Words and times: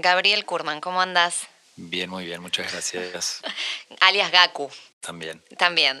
Gabriel 0.00 0.44
Kurman, 0.44 0.80
¿cómo 0.80 1.00
andas? 1.00 1.46
Bien, 1.76 2.10
muy 2.10 2.24
bien, 2.24 2.40
muchas 2.40 2.72
gracias. 2.72 3.40
Alias 4.00 4.30
Gaku. 4.32 4.68
También. 5.00 5.42
También. 5.56 6.00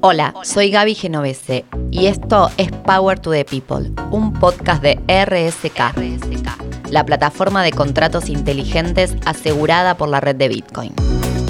Hola, 0.00 0.34
soy 0.42 0.70
Gaby 0.70 0.94
Genovese 0.94 1.64
y 1.90 2.06
esto 2.06 2.50
es 2.58 2.70
Power 2.70 3.18
to 3.18 3.30
the 3.30 3.44
People, 3.44 3.90
un 4.10 4.32
podcast 4.34 4.82
de 4.82 4.96
RSK, 5.08 6.90
la 6.90 7.04
plataforma 7.06 7.62
de 7.62 7.72
contratos 7.72 8.28
inteligentes 8.28 9.14
asegurada 9.24 9.96
por 9.96 10.08
la 10.08 10.20
red 10.20 10.36
de 10.36 10.48
Bitcoin. 10.48 10.94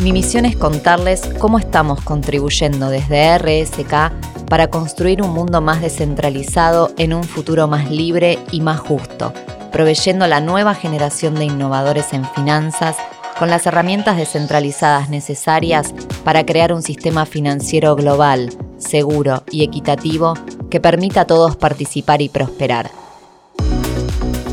Mi 0.03 0.13
misión 0.13 0.45
es 0.45 0.57
contarles 0.57 1.23
cómo 1.39 1.59
estamos 1.59 2.01
contribuyendo 2.03 2.91
desde 2.91 3.39
RSK 3.39 4.47
para 4.49 4.69
construir 4.69 5.23
un 5.23 5.31
mundo 5.31 5.61
más 5.61 5.81
descentralizado 5.81 6.93
en 6.99 7.15
un 7.15 7.25
futuro 7.25 7.67
más 7.67 7.91
libre 7.91 8.39
y 8.53 8.61
más 8.61 8.79
justo, 8.79 9.33
proveyendo 9.75 10.25
a 10.25 10.29
la 10.29 10.41
nueva 10.41 10.77
generación 10.77 11.35
de 11.35 11.47
innovadores 11.47 12.13
en 12.13 12.25
finanzas 12.25 12.97
con 13.41 13.51
las 13.51 13.67
herramientas 13.67 14.17
descentralizadas 14.17 15.11
necesarias 15.11 15.93
para 16.23 16.47
crear 16.47 16.73
un 16.73 16.81
sistema 16.81 17.27
financiero 17.27 17.97
global, 17.97 18.51
seguro 18.79 19.43
y 19.51 19.65
equitativo 19.65 20.35
que 20.71 20.79
permita 20.79 21.23
a 21.23 21.27
todos 21.27 21.57
participar 21.57 22.23
y 22.23 22.29
prosperar. 22.29 22.89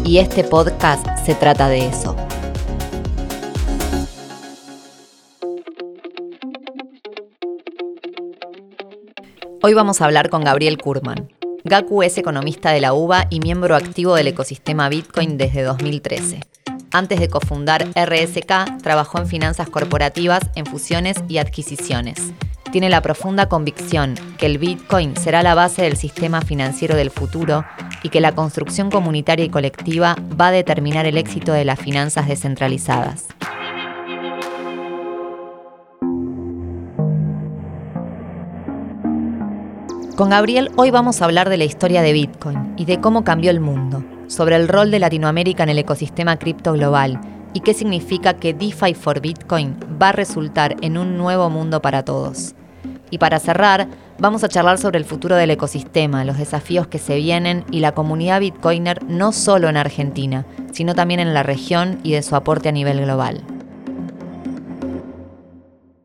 Y 0.03 0.17
este 0.17 0.43
podcast 0.43 1.05
se 1.23 1.35
trata 1.35 1.69
de 1.69 1.85
eso. 1.85 2.15
Hoy 9.61 9.75
vamos 9.75 10.01
a 10.01 10.05
hablar 10.05 10.31
con 10.31 10.43
Gabriel 10.43 10.79
Kurman. 10.79 11.29
Gaku 11.63 12.01
es 12.01 12.17
economista 12.17 12.71
de 12.71 12.81
la 12.81 12.93
UBA 12.93 13.27
y 13.29 13.39
miembro 13.39 13.75
activo 13.75 14.15
del 14.15 14.27
ecosistema 14.27 14.89
Bitcoin 14.89 15.37
desde 15.37 15.61
2013. 15.61 16.39
Antes 16.91 17.19
de 17.19 17.29
cofundar 17.29 17.87
RSK, 17.95 18.81
trabajó 18.81 19.19
en 19.19 19.27
finanzas 19.27 19.69
corporativas, 19.69 20.41
en 20.55 20.65
fusiones 20.65 21.17
y 21.27 21.37
adquisiciones. 21.37 22.33
Tiene 22.71 22.89
la 22.89 23.01
profunda 23.01 23.47
convicción 23.47 24.15
que 24.37 24.47
el 24.47 24.57
Bitcoin 24.57 25.15
será 25.15 25.43
la 25.43 25.53
base 25.53 25.83
del 25.83 25.97
sistema 25.97 26.41
financiero 26.41 26.95
del 26.95 27.11
futuro 27.11 27.63
y 28.01 28.09
que 28.09 28.21
la 28.21 28.33
construcción 28.33 28.89
comunitaria 28.89 29.45
y 29.45 29.49
colectiva 29.49 30.15
va 30.39 30.47
a 30.47 30.51
determinar 30.51 31.05
el 31.05 31.17
éxito 31.17 31.53
de 31.53 31.65
las 31.65 31.79
finanzas 31.79 32.27
descentralizadas. 32.27 33.27
Con 40.21 40.29
Gabriel 40.29 40.69
hoy 40.75 40.91
vamos 40.91 41.19
a 41.19 41.25
hablar 41.25 41.49
de 41.49 41.57
la 41.57 41.63
historia 41.63 42.03
de 42.03 42.13
Bitcoin 42.13 42.75
y 42.77 42.85
de 42.85 43.01
cómo 43.01 43.23
cambió 43.23 43.49
el 43.49 43.59
mundo, 43.59 44.05
sobre 44.27 44.55
el 44.55 44.67
rol 44.67 44.91
de 44.91 44.99
Latinoamérica 44.99 45.63
en 45.63 45.69
el 45.69 45.79
ecosistema 45.79 46.37
cripto 46.37 46.73
global 46.73 47.19
y 47.55 47.61
qué 47.61 47.73
significa 47.73 48.35
que 48.35 48.53
DeFi 48.53 48.93
for 48.93 49.19
Bitcoin 49.19 49.75
va 49.99 50.09
a 50.09 50.11
resultar 50.11 50.75
en 50.81 50.99
un 50.99 51.17
nuevo 51.17 51.49
mundo 51.49 51.81
para 51.81 52.05
todos. 52.05 52.53
Y 53.09 53.17
para 53.17 53.39
cerrar, 53.39 53.87
vamos 54.19 54.43
a 54.43 54.47
charlar 54.47 54.77
sobre 54.77 54.99
el 54.99 55.05
futuro 55.05 55.35
del 55.37 55.49
ecosistema, 55.49 56.23
los 56.23 56.37
desafíos 56.37 56.85
que 56.85 56.99
se 56.99 57.15
vienen 57.15 57.65
y 57.71 57.79
la 57.79 57.93
comunidad 57.93 58.41
Bitcoiner 58.41 59.03
no 59.05 59.31
solo 59.31 59.69
en 59.69 59.77
Argentina, 59.77 60.45
sino 60.71 60.93
también 60.93 61.19
en 61.19 61.33
la 61.33 61.41
región 61.41 61.97
y 62.03 62.11
de 62.11 62.21
su 62.21 62.35
aporte 62.35 62.69
a 62.69 62.73
nivel 62.73 63.01
global. 63.01 63.41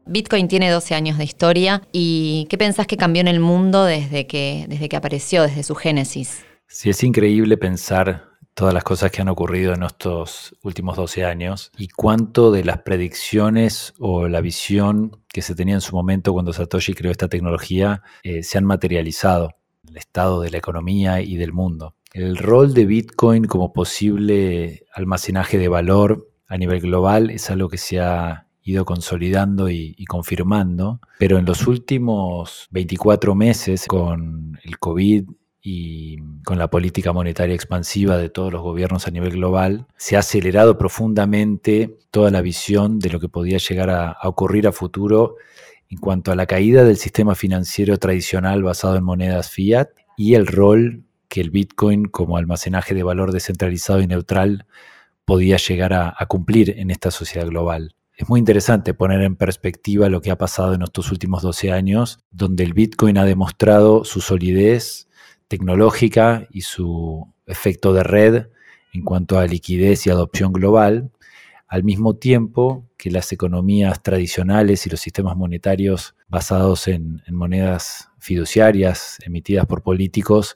Bitcoin 0.07 0.47
tiene 0.47 0.71
12 0.71 0.95
años 0.95 1.19
de 1.19 1.25
historia 1.25 1.83
y 1.93 2.47
¿qué 2.49 2.57
pensás 2.57 2.87
que 2.87 2.97
cambió 2.97 3.21
en 3.21 3.29
el 3.29 3.41
mundo 3.41 3.85
desde 3.85 4.27
que, 4.27 4.67
desde 4.69 4.89
que 4.89 4.97
apareció, 4.97 5.43
desde 5.43 5.65
su 5.65 5.75
génesis? 5.75 6.45
Sí, 6.69 6.91
es 6.91 7.03
increíble 7.03 7.57
pensar 7.57 8.31
todas 8.55 8.73
las 8.73 8.85
cosas 8.85 9.11
que 9.11 9.21
han 9.21 9.29
ocurrido 9.29 9.75
en 9.75 9.83
estos 9.83 10.55
últimos 10.63 10.97
12 10.97 11.25
años 11.25 11.73
y 11.77 11.89
cuánto 11.89 12.51
de 12.53 12.65
las 12.65 12.79
predicciones 12.79 13.93
o 13.99 14.29
la 14.29 14.41
visión 14.41 15.21
que 15.29 15.43
se 15.43 15.55
tenía 15.55 15.75
en 15.75 15.81
su 15.81 15.95
momento 15.95 16.33
cuando 16.33 16.53
Satoshi 16.53 16.95
creó 16.95 17.11
esta 17.11 17.29
tecnología 17.29 18.03
eh, 18.23 18.43
se 18.43 18.57
han 18.57 18.65
materializado, 18.65 19.57
el 19.89 19.97
estado 19.99 20.41
de 20.41 20.51
la 20.51 20.59
economía 20.59 21.21
y 21.21 21.37
del 21.37 21.53
mundo. 21.53 21.97
El 22.15 22.37
rol 22.39 22.73
de 22.73 22.87
Bitcoin 22.87 23.45
como 23.45 23.73
posible 23.73 24.87
almacenaje 24.95 25.59
de 25.59 25.69
valor 25.69 26.31
a 26.47 26.57
nivel 26.57 26.81
global 26.81 27.31
es 27.31 27.51
algo 27.51 27.69
que 27.69 27.79
se 27.79 28.01
ha 28.01 28.46
ido 28.67 28.85
consolidando 28.85 29.71
y, 29.71 30.05
confirmando, 30.07 31.01
pero 31.21 31.39
en 31.39 31.45
los 31.45 31.69
últimos 31.69 32.67
24 32.71 33.35
meses 33.37 33.87
con 33.87 34.59
el 34.65 34.79
COVID 34.81 35.25
y 35.63 36.19
con 36.45 36.59
la 36.59 36.69
política 36.69 37.13
monetaria 37.13 37.55
expansiva 37.55 38.17
de 38.19 38.29
todos 38.29 38.53
los 38.53 38.63
gobiernos 38.63 39.07
a 39.07 39.13
nivel 39.13 39.33
global, 39.33 39.87
se 39.97 40.17
ha 40.17 40.19
acelerado 40.19 40.79
profundamente 40.79 41.97
toda 42.11 42.33
la 42.33 42.43
visión 42.43 42.99
de 42.99 43.11
lo 43.11 43.21
que 43.21 43.29
podía 43.29 43.59
llegar 43.59 43.89
a, 43.89 44.17
ocurrir 44.25 44.67
a 44.67 44.73
futuro 44.73 45.37
en 45.89 45.99
cuanto 45.99 46.33
a 46.33 46.37
la 46.37 46.47
caída 46.47 46.83
del 46.83 46.97
sistema 46.97 47.37
financiero 47.37 47.97
tradicional 47.99 48.65
basado 48.65 48.97
en 48.97 49.05
monedas 49.05 49.49
fiat 49.49 49.91
y 50.17 50.35
el 50.35 50.49
rol 50.49 51.05
que 51.29 51.41
el 51.41 51.51
Bitcoin 51.51 52.07
como 52.07 52.37
almacenaje 52.37 52.95
de 52.95 53.05
valor 53.05 53.31
descentralizado 53.31 54.01
y 54.01 54.09
neutral 54.09 54.67
podía 55.25 55.57
llegar 55.57 55.93
a 55.93 56.27
cumplir 56.27 56.75
en 56.79 56.91
esta 56.91 57.13
sociedad 57.13 57.47
global 57.47 57.95
es 58.17 58.29
muy 58.29 58.39
interesante 58.39 58.95
poner 58.95 59.21
en 59.21 59.37
perspectiva 59.37 60.09
lo 60.09 60.23
que 60.23 60.31
ha 60.31 60.39
pasado 60.39 60.73
en 60.73 60.83
estos 60.83 61.13
últimos 61.13 61.43
12 61.43 61.71
años, 61.71 62.21
donde 62.31 62.65
el 62.65 62.73
Bitcoin 62.73 63.19
ha 63.19 63.25
demostrado 63.25 64.05
su 64.05 64.23
solidez 64.23 65.09
tecnológica 65.49 66.47
y 66.51 66.63
su 66.63 67.31
efecto 67.47 67.93
de 67.93 68.03
red 68.03 68.47
en 68.95 69.03
cuanto 69.03 69.39
a 69.39 69.47
liquidez 69.47 70.07
y 70.07 70.11
adopción 70.11 70.55
global, 70.55 71.11
al 71.69 71.85
mismo 71.85 72.17
tiempo 72.17 72.87
que 72.97 73.11
las 73.11 73.31
economías 73.33 74.03
tradicionales 74.03 74.87
y 74.87 74.91
los 74.91 75.01
sistemas 75.01 75.37
monetarios 75.37 76.15
basados 76.29 76.89
en, 76.89 77.23
monedas 77.31 78.09
fiduciarias 78.19 79.19
emitidas 79.25 79.67
por 79.67 79.83
políticos 79.83 80.55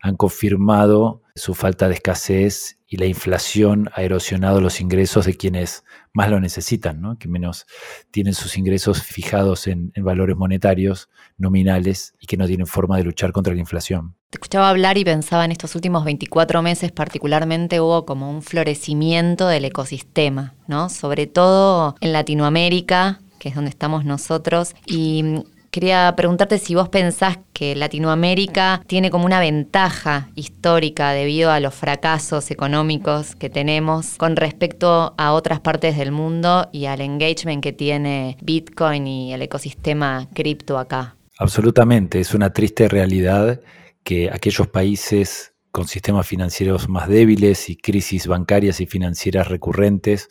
han 0.00 0.16
confirmado 0.16 1.22
su 1.34 1.54
falta 1.54 1.88
de 1.88 1.94
escasez 1.94 2.78
y 2.86 2.96
la 2.96 3.06
inflación 3.06 3.88
ha 3.94 4.02
erosionado 4.02 4.60
los 4.60 4.80
ingresos 4.80 5.26
de 5.26 5.36
quienes 5.36 5.84
más 6.12 6.28
lo 6.28 6.40
necesitan, 6.40 7.00
¿no? 7.00 7.18
que 7.18 7.28
menos 7.28 7.66
tienen 8.10 8.34
sus 8.34 8.58
ingresos 8.58 9.02
fijados 9.02 9.68
en, 9.68 9.92
valores 9.96 10.36
monetarios 10.36 11.08
nominales 11.38 12.14
y 12.18 12.26
que 12.26 12.36
no 12.36 12.46
tienen 12.46 12.66
forma 12.66 12.96
de 12.96 13.04
luchar 13.04 13.32
contra 13.32 13.54
la 13.54 13.60
inflación. 13.60 14.16
Te 14.30 14.36
escuchaba 14.36 14.70
hablar 14.70 14.98
y 14.98 15.04
pensaba 15.04 15.44
en 15.44 15.52
estos 15.52 15.74
últimos 15.74 16.04
24 16.04 16.62
meses 16.62 16.90
particularmente 16.90 17.80
hubo 17.80 18.04
como 18.06 18.30
un 18.30 18.42
florecimiento 18.42 19.46
del 19.46 19.66
ecosistema, 19.66 20.54
¿no? 20.66 20.88
Sobre 20.88 21.26
todo 21.26 21.94
en 22.00 22.12
Latinoamérica, 22.12 23.20
que 23.38 23.50
es 23.50 23.54
donde 23.54 23.70
estamos 23.70 24.04
nosotros, 24.04 24.74
y 24.86 25.44
Quería 25.70 26.12
preguntarte 26.16 26.58
si 26.58 26.74
vos 26.74 26.88
pensás 26.88 27.38
que 27.52 27.76
Latinoamérica 27.76 28.82
tiene 28.88 29.08
como 29.08 29.24
una 29.24 29.38
ventaja 29.38 30.28
histórica 30.34 31.12
debido 31.12 31.52
a 31.52 31.60
los 31.60 31.74
fracasos 31.74 32.50
económicos 32.50 33.36
que 33.36 33.50
tenemos 33.50 34.16
con 34.16 34.34
respecto 34.34 35.14
a 35.16 35.32
otras 35.32 35.60
partes 35.60 35.96
del 35.96 36.10
mundo 36.10 36.68
y 36.72 36.86
al 36.86 37.00
engagement 37.00 37.62
que 37.62 37.72
tiene 37.72 38.36
Bitcoin 38.42 39.06
y 39.06 39.32
el 39.32 39.42
ecosistema 39.42 40.28
cripto 40.34 40.76
acá. 40.76 41.14
Absolutamente, 41.38 42.18
es 42.18 42.34
una 42.34 42.52
triste 42.52 42.88
realidad 42.88 43.60
que 44.02 44.28
aquellos 44.28 44.66
países 44.66 45.54
con 45.70 45.86
sistemas 45.86 46.26
financieros 46.26 46.88
más 46.88 47.08
débiles 47.08 47.70
y 47.70 47.76
crisis 47.76 48.26
bancarias 48.26 48.80
y 48.80 48.86
financieras 48.86 49.46
recurrentes 49.46 50.26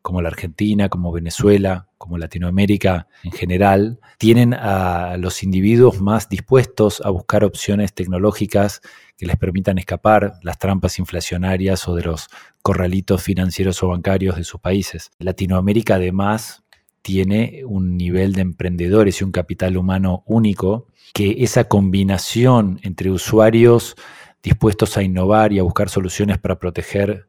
como 0.00 0.22
la 0.22 0.28
Argentina, 0.28 0.88
como 0.88 1.12
Venezuela, 1.12 1.87
como 1.98 2.16
Latinoamérica 2.16 3.08
en 3.24 3.32
general, 3.32 4.00
tienen 4.16 4.54
a 4.54 5.16
los 5.18 5.42
individuos 5.42 6.00
más 6.00 6.28
dispuestos 6.28 7.02
a 7.04 7.10
buscar 7.10 7.44
opciones 7.44 7.92
tecnológicas 7.92 8.80
que 9.16 9.26
les 9.26 9.36
permitan 9.36 9.78
escapar 9.78 10.34
las 10.42 10.58
trampas 10.58 10.98
inflacionarias 10.98 11.86
o 11.88 11.94
de 11.94 12.04
los 12.04 12.28
corralitos 12.62 13.22
financieros 13.22 13.82
o 13.82 13.88
bancarios 13.88 14.36
de 14.36 14.44
sus 14.44 14.60
países. 14.60 15.10
Latinoamérica 15.18 15.96
además 15.96 16.62
tiene 17.02 17.62
un 17.66 17.96
nivel 17.96 18.32
de 18.32 18.42
emprendedores 18.42 19.20
y 19.20 19.24
un 19.24 19.32
capital 19.32 19.76
humano 19.76 20.22
único 20.26 20.86
que 21.14 21.36
esa 21.38 21.64
combinación 21.64 22.80
entre 22.82 23.10
usuarios 23.10 23.96
dispuestos 24.42 24.96
a 24.96 25.02
innovar 25.02 25.52
y 25.52 25.58
a 25.58 25.62
buscar 25.62 25.88
soluciones 25.88 26.38
para 26.38 26.58
proteger 26.58 27.27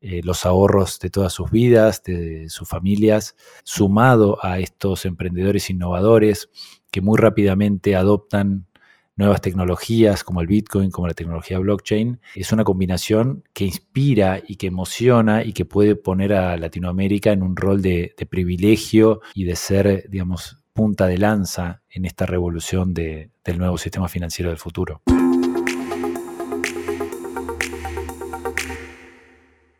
eh, 0.00 0.20
los 0.24 0.46
ahorros 0.46 0.98
de 0.98 1.10
todas 1.10 1.32
sus 1.32 1.50
vidas, 1.50 2.02
de 2.02 2.48
sus 2.48 2.68
familias, 2.68 3.36
sumado 3.64 4.38
a 4.42 4.58
estos 4.58 5.04
emprendedores 5.04 5.68
innovadores 5.70 6.48
que 6.90 7.00
muy 7.00 7.18
rápidamente 7.18 7.96
adoptan 7.96 8.66
nuevas 9.20 9.42
tecnologías 9.42 10.24
como 10.24 10.40
el 10.40 10.46
Bitcoin, 10.46 10.90
como 10.90 11.06
la 11.06 11.14
tecnología 11.14 11.58
blockchain, 11.58 12.20
es 12.34 12.52
una 12.52 12.64
combinación 12.64 13.44
que 13.52 13.66
inspira 13.66 14.40
y 14.46 14.56
que 14.56 14.68
emociona 14.68 15.44
y 15.44 15.52
que 15.52 15.66
puede 15.66 15.94
poner 15.94 16.32
a 16.32 16.56
Latinoamérica 16.56 17.30
en 17.30 17.42
un 17.42 17.54
rol 17.54 17.82
de, 17.82 18.14
privilegio 18.30 19.20
y 19.34 19.44
de 19.44 19.56
ser, 19.56 20.08
digamos, 20.08 20.62
punta 20.72 21.06
de 21.06 21.18
lanza 21.18 21.82
en 21.90 22.06
esta 22.06 22.24
revolución 22.24 22.94
del 22.94 23.30
nuevo 23.58 23.76
sistema 23.76 24.08
financiero 24.08 24.50
del 24.50 24.58
futuro. 24.58 25.02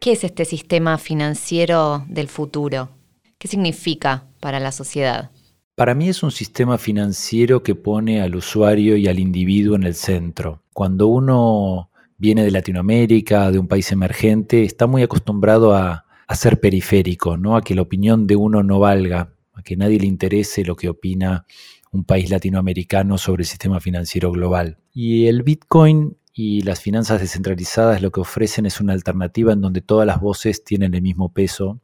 ¿Qué 0.00 0.12
es 0.12 0.24
este 0.24 0.46
sistema 0.46 0.96
financiero 0.96 2.06
del 2.08 2.28
futuro? 2.28 2.88
¿Qué 3.36 3.48
significa 3.48 4.24
para 4.40 4.58
la 4.58 4.72
sociedad? 4.72 5.30
Para 5.74 5.94
mí 5.94 6.08
es 6.08 6.22
un 6.22 6.30
sistema 6.30 6.78
financiero 6.78 7.62
que 7.62 7.74
pone 7.74 8.22
al 8.22 8.34
usuario 8.34 8.96
y 8.96 9.08
al 9.08 9.18
individuo 9.18 9.76
en 9.76 9.82
el 9.82 9.94
centro. 9.94 10.62
Cuando 10.72 11.08
uno 11.08 11.90
viene 12.16 12.42
de 12.42 12.50
Latinoamérica, 12.50 13.50
de 13.50 13.58
un 13.58 13.68
país 13.68 13.92
emergente, 13.92 14.64
está 14.64 14.86
muy 14.86 15.02
acostumbrado 15.02 15.74
a, 15.74 16.06
ser 16.32 16.60
periférico, 16.60 17.36
¿no? 17.36 17.54
a 17.54 17.60
que 17.60 17.74
la 17.74 17.82
opinión 17.82 18.26
de 18.26 18.36
uno 18.36 18.62
no 18.62 18.78
valga, 18.78 19.34
a 19.52 19.62
que 19.62 19.76
nadie 19.76 19.98
le 19.98 20.06
interese 20.06 20.64
lo 20.64 20.76
que 20.76 20.88
opina 20.88 21.44
un 21.92 22.04
país 22.04 22.30
latinoamericano 22.30 23.18
sobre 23.18 23.42
el 23.42 23.48
sistema 23.48 23.80
financiero 23.80 24.32
global. 24.32 24.78
Y 24.94 25.26
el 25.26 25.42
Bitcoin 25.42 26.16
y 26.32 26.62
las 26.62 26.80
finanzas 26.80 27.20
descentralizadas 27.20 28.02
lo 28.02 28.10
que 28.10 28.20
ofrecen 28.20 28.66
es 28.66 28.80
una 28.80 28.92
alternativa 28.92 29.52
en 29.52 29.60
donde 29.60 29.80
todas 29.80 30.06
las 30.06 30.20
voces 30.20 30.64
tienen 30.64 30.94
el 30.94 31.02
mismo 31.02 31.32
peso 31.32 31.80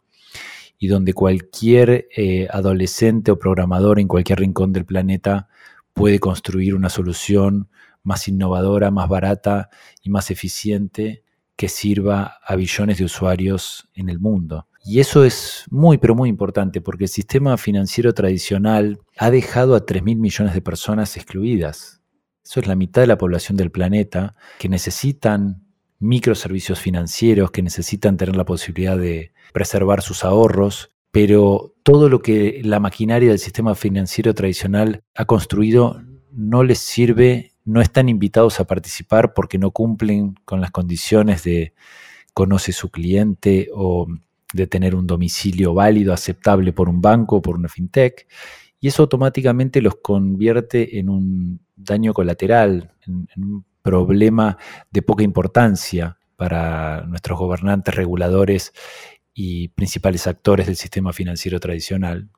y 0.79 0.89
donde 0.89 1.15
cualquier 1.15 2.09
eh, 2.17 2.49
adolescente 2.51 3.31
o 3.31 3.39
programador 3.39 3.99
en 3.99 4.09
cualquier 4.09 4.41
rincón 4.41 4.73
del 4.73 4.85
planeta 4.85 5.49
puede 5.95 6.19
construir 6.19 6.75
una 6.75 6.91
solución 6.91 7.69
más 8.03 8.29
innovadora, 8.29 8.91
más 8.91 9.09
barata 9.09 9.71
y 10.03 10.11
más 10.11 10.31
eficiente 10.31 11.25
que 11.57 11.69
sirva 11.69 12.39
a 12.47 12.55
billones 12.55 12.99
de 12.99 13.05
usuarios 13.05 13.89
en 13.95 14.11
el 14.11 14.21
mundo. 14.21 14.69
Y 14.85 15.01
eso 15.01 15.25
es 15.25 15.65
muy, 15.71 15.99
pero 15.99 16.15
muy 16.15 16.29
importante 16.29 16.81
porque 16.81 17.05
el 17.05 17.11
sistema 17.11 17.57
financiero 17.57 18.15
tradicional 18.15 19.01
ha 19.17 19.31
dejado 19.31 19.75
a 19.75 19.85
3 19.85 20.03
mil 20.05 20.19
millones 20.19 20.55
de 20.55 20.61
personas 20.61 21.17
excluidas. 21.17 22.01
Eso 22.47 22.61
es 22.61 22.69
la 22.69 22.77
mitad 22.77 23.01
de 23.01 23.09
la 23.09 23.19
población 23.19 23.57
del 23.57 23.73
planeta 23.73 24.37
que 24.61 24.69
necesitan 24.69 25.65
microservicios 25.99 26.79
financieros, 26.79 27.51
que 27.51 27.61
necesitan 27.61 28.17
tener 28.17 28.37
la 28.37 28.45
posibilidad 28.45 28.97
de 28.97 29.33
preservar 29.53 30.01
sus 30.01 30.23
ahorros, 30.23 30.93
pero 31.11 31.75
todo 31.83 32.09
lo 32.09 32.23
que 32.23 32.61
la 32.63 32.79
maquinaria 32.79 33.31
del 33.31 33.41
sistema 33.41 33.75
financiero 33.75 34.33
tradicional 34.33 35.03
ha 35.17 35.25
construido 35.25 36.01
no 36.31 36.63
les 36.63 36.79
sirve, 36.79 37.51
no 37.65 37.81
están 37.81 38.09
invitados 38.09 38.61
a 38.61 38.65
participar 38.65 39.35
porque 39.35 39.59
no 39.59 39.73
cumplen 39.73 40.37
con 40.45 40.61
las 40.61 40.71
condiciones 40.71 41.43
de 41.43 41.75
conoce 42.33 42.71
su 42.71 42.91
cliente 42.91 43.71
o 43.75 44.07
de 44.53 44.67
tener 44.69 44.95
un 44.95 45.09
domicilio 45.09 45.75
válido, 45.75 46.13
aceptable 46.13 46.73
por 46.73 46.89
un 46.89 47.01
banco 47.01 47.43
por 47.43 47.57
una 47.57 47.69
fintech, 47.69 48.29
y 48.81 48.89
eso 48.89 49.03
automáticamente 49.03 49.81
los 49.81 49.97
convierte 49.97 50.99
en 50.99 51.09
un 51.09 51.61
daño 51.75 52.13
colateral, 52.13 52.93
en, 53.07 53.29
un 53.37 53.65
problema 53.83 54.59
de 54.91 55.03
poca 55.03 55.23
importancia 55.23 56.19
para 56.37 57.07
nuestros 57.07 57.39
gobernantes, 57.39 57.95
reguladores 57.95 58.73
y 59.33 59.69
principales 59.69 60.27
actores 60.27 60.67
del 60.67 60.77
sistema 60.77 61.13
financiero 61.13 61.61
tradicional. 61.61 62.29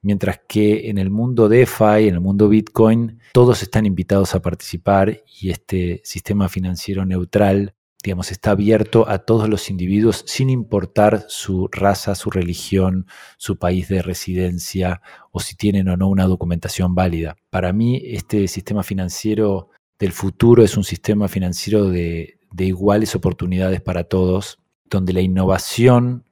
Mientras 0.00 0.40
que 0.46 0.88
en 0.88 0.98
el 0.98 1.10
mundo 1.10 1.48
DeFi, 1.48 2.06
en 2.08 2.14
el 2.14 2.20
mundo 2.20 2.48
Bitcoin, 2.48 3.18
todos 3.32 3.62
están 3.62 3.84
invitados 3.86 4.34
a 4.34 4.40
participar 4.40 5.24
y 5.40 5.50
este 5.50 6.00
sistema 6.04 6.48
financiero 6.48 7.04
neutral, 7.04 7.74
digamos, 8.08 8.32
está 8.32 8.52
abierto 8.52 9.06
a 9.06 9.18
todos 9.18 9.50
los 9.50 9.68
individuos 9.68 10.24
sin 10.26 10.48
importar 10.48 11.26
su 11.28 11.68
raza, 11.70 12.14
su 12.14 12.30
religión, 12.30 13.06
su 13.36 13.58
país 13.58 13.86
de 13.88 14.00
residencia 14.00 15.02
o 15.30 15.40
si 15.40 15.56
tienen 15.56 15.90
o 15.90 15.98
no 15.98 16.08
una 16.08 16.24
documentación 16.24 16.94
válida. 16.94 17.36
Para 17.50 17.74
mí, 17.74 18.00
este 18.02 18.48
sistema 18.48 18.82
financiero 18.82 19.68
del 19.98 20.12
futuro 20.12 20.64
es 20.64 20.78
un 20.78 20.84
sistema 20.84 21.28
financiero 21.28 21.90
de, 21.90 22.38
iguales 22.56 23.14
oportunidades 23.14 23.82
para 23.82 24.04
todos, 24.04 24.58
donde 24.86 25.12
la 25.12 25.20
innovación 25.20 26.24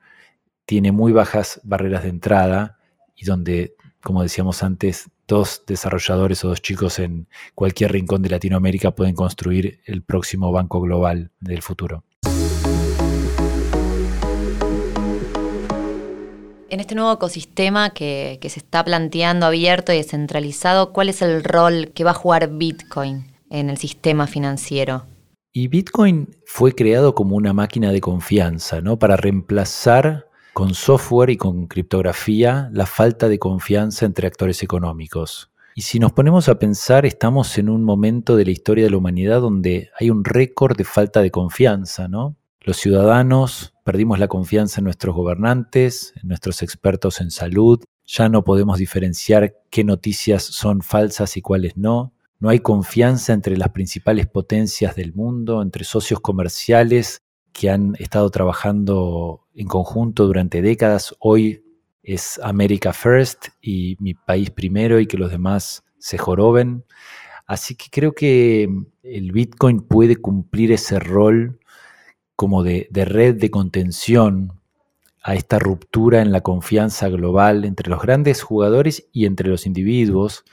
tiene 0.64 0.92
muy 0.92 1.12
bajas 1.12 1.60
barreras 1.62 2.04
de 2.04 2.08
entrada 2.08 2.78
y 3.14 3.26
donde, 3.26 3.76
como 4.02 4.22
decíamos 4.22 4.62
antes, 4.62 5.10
dos 5.26 5.62
desarrolladores 5.66 6.44
o 6.44 6.48
dos 6.48 6.62
chicos 6.62 6.98
en 6.98 7.28
cualquier 7.54 7.92
rincón 7.92 8.22
de 8.22 8.30
Latinoamérica 8.30 8.90
pueden 8.90 9.14
construir 9.14 9.80
el 9.86 10.02
próximo 10.02 10.52
banco 10.52 10.80
global 10.80 11.30
del 11.40 11.62
futuro. 11.62 12.04
En 16.68 16.80
este 16.80 16.94
nuevo 16.94 17.12
ecosistema 17.12 17.90
que, 17.90 18.38
que 18.40 18.50
se 18.50 18.58
está 18.58 18.84
planteando 18.84 19.46
abierto 19.46 19.92
y 19.92 19.96
descentralizado, 19.96 20.92
¿cuál 20.92 21.08
es 21.08 21.22
el 21.22 21.42
rol 21.44 21.92
que 21.94 22.04
va 22.04 22.10
a 22.10 22.14
jugar 22.14 22.50
Bitcoin? 22.50 23.36
en 23.50 23.70
el 23.70 23.76
sistema 23.76 24.26
financiero. 24.26 25.06
Y 25.52 25.68
Bitcoin 25.68 26.28
fue 26.44 26.72
creado 26.72 27.14
como 27.14 27.36
una 27.36 27.52
máquina 27.52 27.90
de 27.90 28.00
confianza, 28.00 28.80
¿no? 28.80 28.98
Para 28.98 29.16
reemplazar 29.16 30.28
con 30.56 30.72
software 30.72 31.28
y 31.28 31.36
con 31.36 31.66
criptografía 31.66 32.70
la 32.72 32.86
falta 32.86 33.28
de 33.28 33.38
confianza 33.38 34.06
entre 34.06 34.26
actores 34.26 34.62
económicos. 34.62 35.50
Y 35.74 35.82
si 35.82 35.98
nos 35.98 36.12
ponemos 36.12 36.48
a 36.48 36.58
pensar, 36.58 37.04
estamos 37.04 37.58
en 37.58 37.68
un 37.68 37.84
momento 37.84 38.36
de 38.36 38.46
la 38.46 38.52
historia 38.52 38.84
de 38.84 38.90
la 38.90 38.96
humanidad 38.96 39.42
donde 39.42 39.90
hay 40.00 40.08
un 40.08 40.24
récord 40.24 40.74
de 40.74 40.84
falta 40.84 41.20
de 41.20 41.30
confianza, 41.30 42.08
¿no? 42.08 42.36
Los 42.62 42.78
ciudadanos 42.78 43.74
perdimos 43.84 44.18
la 44.18 44.28
confianza 44.28 44.80
en 44.80 44.84
nuestros 44.84 45.14
gobernantes, 45.14 46.14
en 46.22 46.28
nuestros 46.28 46.62
expertos 46.62 47.20
en 47.20 47.30
salud, 47.30 47.84
ya 48.06 48.30
no 48.30 48.42
podemos 48.42 48.78
diferenciar 48.78 49.56
qué 49.68 49.84
noticias 49.84 50.42
son 50.42 50.80
falsas 50.80 51.36
y 51.36 51.42
cuáles 51.42 51.76
no. 51.76 52.14
No 52.38 52.48
hay 52.48 52.60
confianza 52.60 53.34
entre 53.34 53.58
las 53.58 53.72
principales 53.72 54.26
potencias 54.26 54.96
del 54.96 55.12
mundo, 55.12 55.60
entre 55.60 55.84
socios 55.84 56.20
comerciales 56.20 57.20
que 57.56 57.70
han 57.70 57.94
estado 57.98 58.28
trabajando 58.28 59.46
en 59.54 59.66
conjunto 59.66 60.26
durante 60.26 60.60
décadas. 60.60 61.16
Hoy 61.20 61.64
es 62.02 62.38
America 62.42 62.92
First 62.92 63.46
y 63.62 63.96
mi 63.98 64.12
país 64.12 64.50
primero 64.50 65.00
y 65.00 65.06
que 65.06 65.16
los 65.16 65.30
demás 65.30 65.82
se 65.98 66.18
joroben. 66.18 66.84
Así 67.46 67.74
que 67.74 67.86
creo 67.90 68.12
que 68.12 68.68
el 69.02 69.32
Bitcoin 69.32 69.80
puede 69.80 70.16
cumplir 70.16 70.70
ese 70.70 70.98
rol 70.98 71.58
como 72.34 72.62
de, 72.62 72.88
de 72.90 73.06
red 73.06 73.36
de 73.36 73.50
contención 73.50 74.60
a 75.22 75.34
esta 75.34 75.58
ruptura 75.58 76.20
en 76.20 76.32
la 76.32 76.42
confianza 76.42 77.08
global 77.08 77.64
entre 77.64 77.88
los 77.88 78.02
grandes 78.02 78.42
jugadores 78.42 79.08
y 79.12 79.24
entre 79.24 79.48
los 79.48 79.64
individuos 79.64 80.44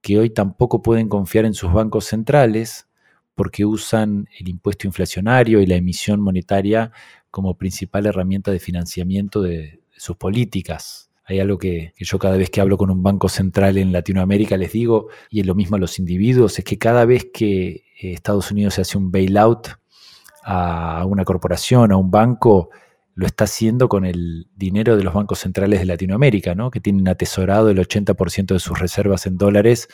que 0.00 0.20
hoy 0.20 0.30
tampoco 0.30 0.80
pueden 0.80 1.08
confiar 1.08 1.44
en 1.44 1.54
sus 1.54 1.72
bancos 1.72 2.04
centrales 2.04 2.86
porque 3.36 3.64
usan 3.64 4.28
el 4.40 4.48
impuesto 4.48 4.88
inflacionario 4.88 5.60
y 5.60 5.66
la 5.66 5.76
emisión 5.76 6.20
monetaria 6.20 6.90
como 7.30 7.56
principal 7.56 8.06
herramienta 8.06 8.50
de 8.50 8.58
financiamiento 8.58 9.42
de, 9.42 9.78
sus 9.96 10.16
políticas. 10.16 11.10
Hay 11.24 11.40
algo 11.40 11.58
que, 11.58 11.92
yo 11.98 12.18
cada 12.18 12.36
vez 12.36 12.50
que 12.50 12.60
hablo 12.60 12.76
con 12.76 12.90
un 12.90 13.02
banco 13.02 13.28
central 13.28 13.78
en 13.78 13.92
Latinoamérica 13.92 14.56
les 14.56 14.72
digo, 14.72 15.08
y 15.30 15.40
es 15.40 15.46
lo 15.46 15.54
mismo 15.54 15.76
a 15.76 15.78
los 15.78 15.98
individuos, 15.98 16.58
es 16.58 16.64
que 16.64 16.78
cada 16.78 17.04
vez 17.04 17.28
que 17.32 17.84
eh, 18.00 18.12
Estados 18.12 18.50
Unidos 18.50 18.74
se 18.74 18.82
hace 18.82 18.98
un 18.98 19.10
bailout 19.10 19.68
a 20.44 21.04
una 21.06 21.24
corporación, 21.24 21.92
a 21.92 21.96
un 21.96 22.10
banco, 22.10 22.70
lo 23.14 23.26
está 23.26 23.44
haciendo 23.44 23.88
con 23.88 24.04
el 24.04 24.48
dinero 24.54 24.96
de 24.96 25.02
los 25.02 25.14
bancos 25.14 25.40
centrales 25.40 25.80
de 25.80 25.86
Latinoamérica, 25.86 26.54
¿no? 26.54 26.70
que 26.70 26.80
tienen 26.80 27.08
atesorado 27.08 27.70
el 27.70 27.78
80% 27.78 28.54
de 28.54 28.60
sus 28.60 28.78
reservas 28.78 29.26
en 29.26 29.38
dólares, 29.38 29.88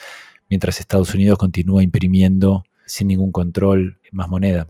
mientras 0.50 0.80
Estados 0.80 1.14
Unidos 1.14 1.38
continúa 1.38 1.82
imprimiendo 1.82 2.64
sin 2.86 3.08
ningún 3.08 3.32
control 3.32 3.98
más 4.12 4.28
moneda. 4.28 4.68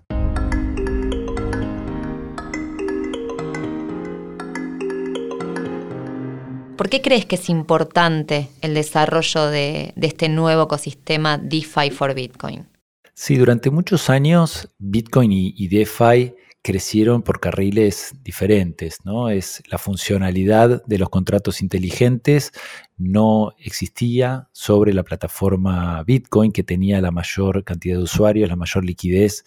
¿Por 6.76 6.88
qué 6.88 7.00
crees 7.00 7.26
que 7.26 7.36
es 7.36 7.48
importante 7.48 8.48
el 8.60 8.74
desarrollo 8.74 9.46
de, 9.46 9.92
de 9.94 10.06
este 10.06 10.28
nuevo 10.28 10.64
ecosistema 10.64 11.38
DeFi 11.38 11.90
for 11.90 12.14
Bitcoin? 12.14 12.66
Sí, 13.14 13.36
durante 13.36 13.70
muchos 13.70 14.10
años 14.10 14.68
Bitcoin 14.78 15.30
y, 15.32 15.54
y 15.56 15.68
DeFi 15.68 16.34
crecieron 16.62 17.22
por 17.22 17.40
carriles 17.40 18.14
diferentes, 18.22 18.98
¿no? 19.04 19.28
Es 19.28 19.62
la 19.68 19.78
funcionalidad 19.78 20.82
de 20.86 20.98
los 20.98 21.08
contratos 21.08 21.60
inteligentes 21.60 22.52
no 22.96 23.52
existía 23.58 24.48
sobre 24.52 24.94
la 24.94 25.02
plataforma 25.02 26.02
Bitcoin 26.04 26.52
que 26.52 26.62
tenía 26.62 27.00
la 27.00 27.10
mayor 27.10 27.64
cantidad 27.64 27.96
de 27.96 28.02
usuarios, 28.04 28.48
la 28.48 28.56
mayor 28.56 28.84
liquidez 28.84 29.44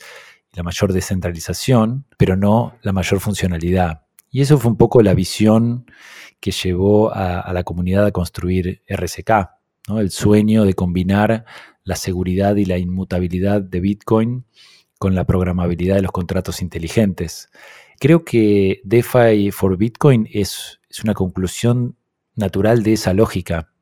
la 0.55 0.63
mayor 0.63 0.93
descentralización, 0.93 2.05
pero 2.17 2.35
no 2.35 2.77
la 2.81 2.93
mayor 2.93 3.19
funcionalidad. 3.19 4.03
Y 4.31 4.41
eso 4.41 4.57
fue 4.57 4.71
un 4.71 4.77
poco 4.77 5.01
la 5.01 5.13
visión 5.13 5.85
que 6.39 6.51
llevó 6.51 7.13
a, 7.13 7.51
la 7.53 7.63
comunidad 7.63 8.05
a 8.05 8.11
construir 8.11 8.81
RSK, 8.89 9.29
¿no? 9.87 9.99
el 9.99 10.11
sueño 10.11 10.65
de 10.65 10.73
combinar 10.73 11.45
la 11.83 11.95
seguridad 11.95 12.55
y 12.55 12.65
la 12.65 12.77
inmutabilidad 12.77 13.61
de 13.61 13.79
Bitcoin 13.79 14.45
con 14.97 15.15
la 15.15 15.25
programabilidad 15.25 15.95
de 15.95 16.01
los 16.01 16.11
contratos 16.11 16.61
inteligentes. 16.61 17.49
Creo 17.99 18.25
que 18.25 18.81
DeFi 18.83 19.51
for 19.51 19.77
Bitcoin 19.77 20.27
es, 20.31 20.79
una 21.03 21.13
conclusión 21.13 21.97
natural 22.35 22.81
de 22.83 22.93
esa 22.93 23.13
lógica. 23.13 23.73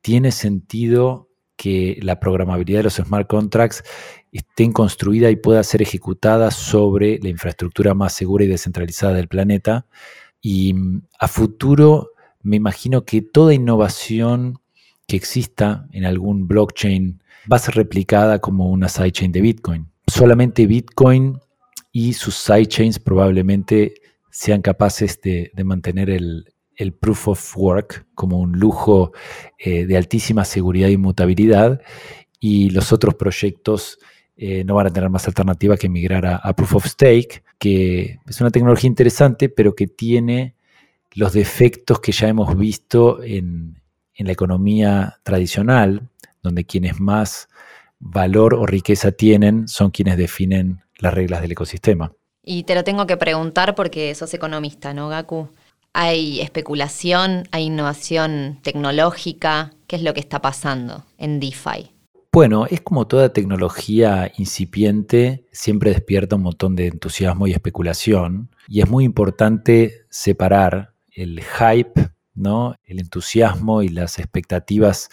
Tiene 0.00 0.30
sentido 0.30 1.28
que 1.56 1.98
la 2.00 2.20
programabilidad 2.20 2.80
de 2.80 2.84
los 2.84 2.94
smart 2.94 3.28
contracts 3.28 3.82
esté 4.30 4.72
construida 4.72 5.30
y 5.30 5.36
pueda 5.36 5.62
ser 5.64 5.82
ejecutada 5.82 6.50
sobre 6.50 7.18
la 7.20 7.28
infraestructura 7.28 7.94
más 7.94 8.12
segura 8.12 8.44
y 8.44 8.48
descentralizada 8.48 9.14
del 9.14 9.28
planeta. 9.28 9.86
Y 10.40 10.74
mm, 10.74 11.02
a 11.18 11.28
futuro 11.28 12.10
me 12.42 12.56
imagino 12.56 13.04
que 13.04 13.22
toda 13.22 13.54
innovación 13.54 14.60
que 15.06 15.16
exista 15.16 15.86
en 15.92 16.04
algún 16.04 16.46
blockchain 16.46 17.22
va 17.50 17.56
a 17.56 17.60
ser 17.60 17.74
replicada 17.74 18.38
como 18.38 18.68
una 18.70 18.88
sidechain 18.88 19.32
de 19.32 19.40
Bitcoin. 19.40 19.93
Solamente 20.06 20.66
Bitcoin 20.66 21.40
y 21.92 22.12
sus 22.12 22.34
sidechains 22.34 22.98
probablemente 22.98 23.94
sean 24.30 24.62
capaces 24.62 25.20
de, 25.22 25.52
mantener 25.64 26.10
el, 26.10 26.44
proof 27.00 27.28
of 27.28 27.56
work 27.56 28.06
como 28.14 28.40
un 28.40 28.58
lujo 28.58 29.12
eh, 29.58 29.86
de 29.86 29.96
altísima 29.96 30.44
seguridad 30.44 30.88
y 30.88 30.96
mutabilidad. 30.96 31.80
Y 32.40 32.70
los 32.70 32.92
otros 32.92 33.14
proyectos 33.14 33.98
eh, 34.36 34.64
no 34.64 34.74
van 34.74 34.88
a 34.88 34.92
tener 34.92 35.08
más 35.08 35.28
alternativa 35.28 35.76
que 35.76 35.88
migrar 35.88 36.26
a, 36.26 36.52
proof 36.56 36.74
of 36.74 36.86
stake, 36.86 37.44
que 37.58 38.18
es 38.26 38.40
una 38.40 38.50
tecnología 38.50 38.88
interesante, 38.88 39.48
pero 39.48 39.74
que 39.76 39.86
tiene 39.86 40.56
los 41.12 41.32
defectos 41.32 42.00
que 42.00 42.10
ya 42.10 42.26
hemos 42.26 42.58
visto 42.58 43.22
en, 43.22 43.80
en 44.14 44.26
la 44.26 44.32
economía 44.32 45.20
tradicional, 45.22 46.08
donde 46.42 46.64
quienes 46.64 46.98
más 47.00 47.48
valor 48.04 48.54
o 48.54 48.66
riqueza 48.66 49.10
tienen 49.12 49.66
son 49.66 49.90
quienes 49.90 50.16
definen 50.16 50.84
las 50.98 51.14
reglas 51.14 51.40
del 51.40 51.52
ecosistema. 51.52 52.12
Y 52.42 52.64
te 52.64 52.74
lo 52.74 52.84
tengo 52.84 53.06
que 53.06 53.16
preguntar 53.16 53.74
porque 53.74 54.14
sos 54.14 54.34
economista, 54.34 54.92
¿no, 54.92 55.08
Gaku? 55.08 55.48
¿Hay 55.94 56.40
especulación, 56.40 57.48
hay 57.50 57.64
innovación 57.64 58.60
tecnológica? 58.62 59.72
¿Qué 59.86 59.96
es 59.96 60.02
lo 60.02 60.12
que 60.12 60.20
está 60.20 60.42
pasando 60.42 61.06
en 61.16 61.40
DeFi? 61.40 61.90
Bueno, 62.32 62.66
es 62.66 62.80
como 62.80 63.06
toda 63.06 63.32
tecnología 63.32 64.30
incipiente, 64.36 65.46
siempre 65.52 65.90
despierta 65.90 66.36
un 66.36 66.42
montón 66.42 66.74
de 66.74 66.88
entusiasmo 66.88 67.46
y 67.46 67.52
especulación, 67.52 68.50
y 68.66 68.80
es 68.80 68.90
muy 68.90 69.04
importante 69.04 70.04
separar 70.10 70.94
el 71.12 71.42
hype, 71.42 72.10
¿no? 72.34 72.74
el 72.84 72.98
entusiasmo 72.98 73.82
y 73.82 73.88
las 73.88 74.18
expectativas 74.18 75.10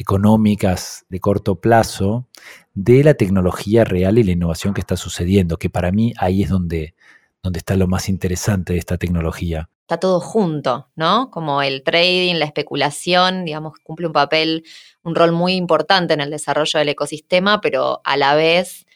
económicas 0.00 1.04
de 1.10 1.20
corto 1.20 1.60
plazo 1.60 2.26
de 2.72 3.04
la 3.04 3.14
tecnología 3.14 3.84
real 3.84 4.18
y 4.18 4.22
la 4.22 4.32
innovación 4.32 4.72
que 4.72 4.80
está 4.80 4.96
sucediendo, 4.96 5.58
que 5.58 5.68
para 5.68 5.92
mí 5.92 6.14
ahí 6.16 6.42
es 6.42 6.48
donde, 6.48 6.94
donde 7.42 7.58
está 7.58 7.76
lo 7.76 7.86
más 7.86 8.08
interesante 8.08 8.72
de 8.72 8.78
esta 8.78 8.96
tecnología. 8.96 9.68
Está 9.82 9.98
todo 9.98 10.20
junto, 10.20 10.88
¿no? 10.96 11.30
Como 11.30 11.60
el 11.60 11.82
trading, 11.82 12.36
la 12.36 12.46
especulación, 12.46 13.44
digamos, 13.44 13.74
cumple 13.82 14.06
un 14.06 14.14
papel, 14.14 14.64
un 15.02 15.14
rol 15.14 15.32
muy 15.32 15.52
importante 15.54 16.14
en 16.14 16.22
el 16.22 16.30
desarrollo 16.30 16.78
del 16.78 16.88
ecosistema, 16.88 17.60
pero 17.60 18.00
a 18.04 18.16
la 18.16 18.34
vez 18.34 18.86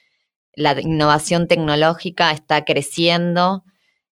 la 0.54 0.80
innovación 0.80 1.48
tecnológica 1.48 2.30
está 2.30 2.64
creciendo 2.64 3.64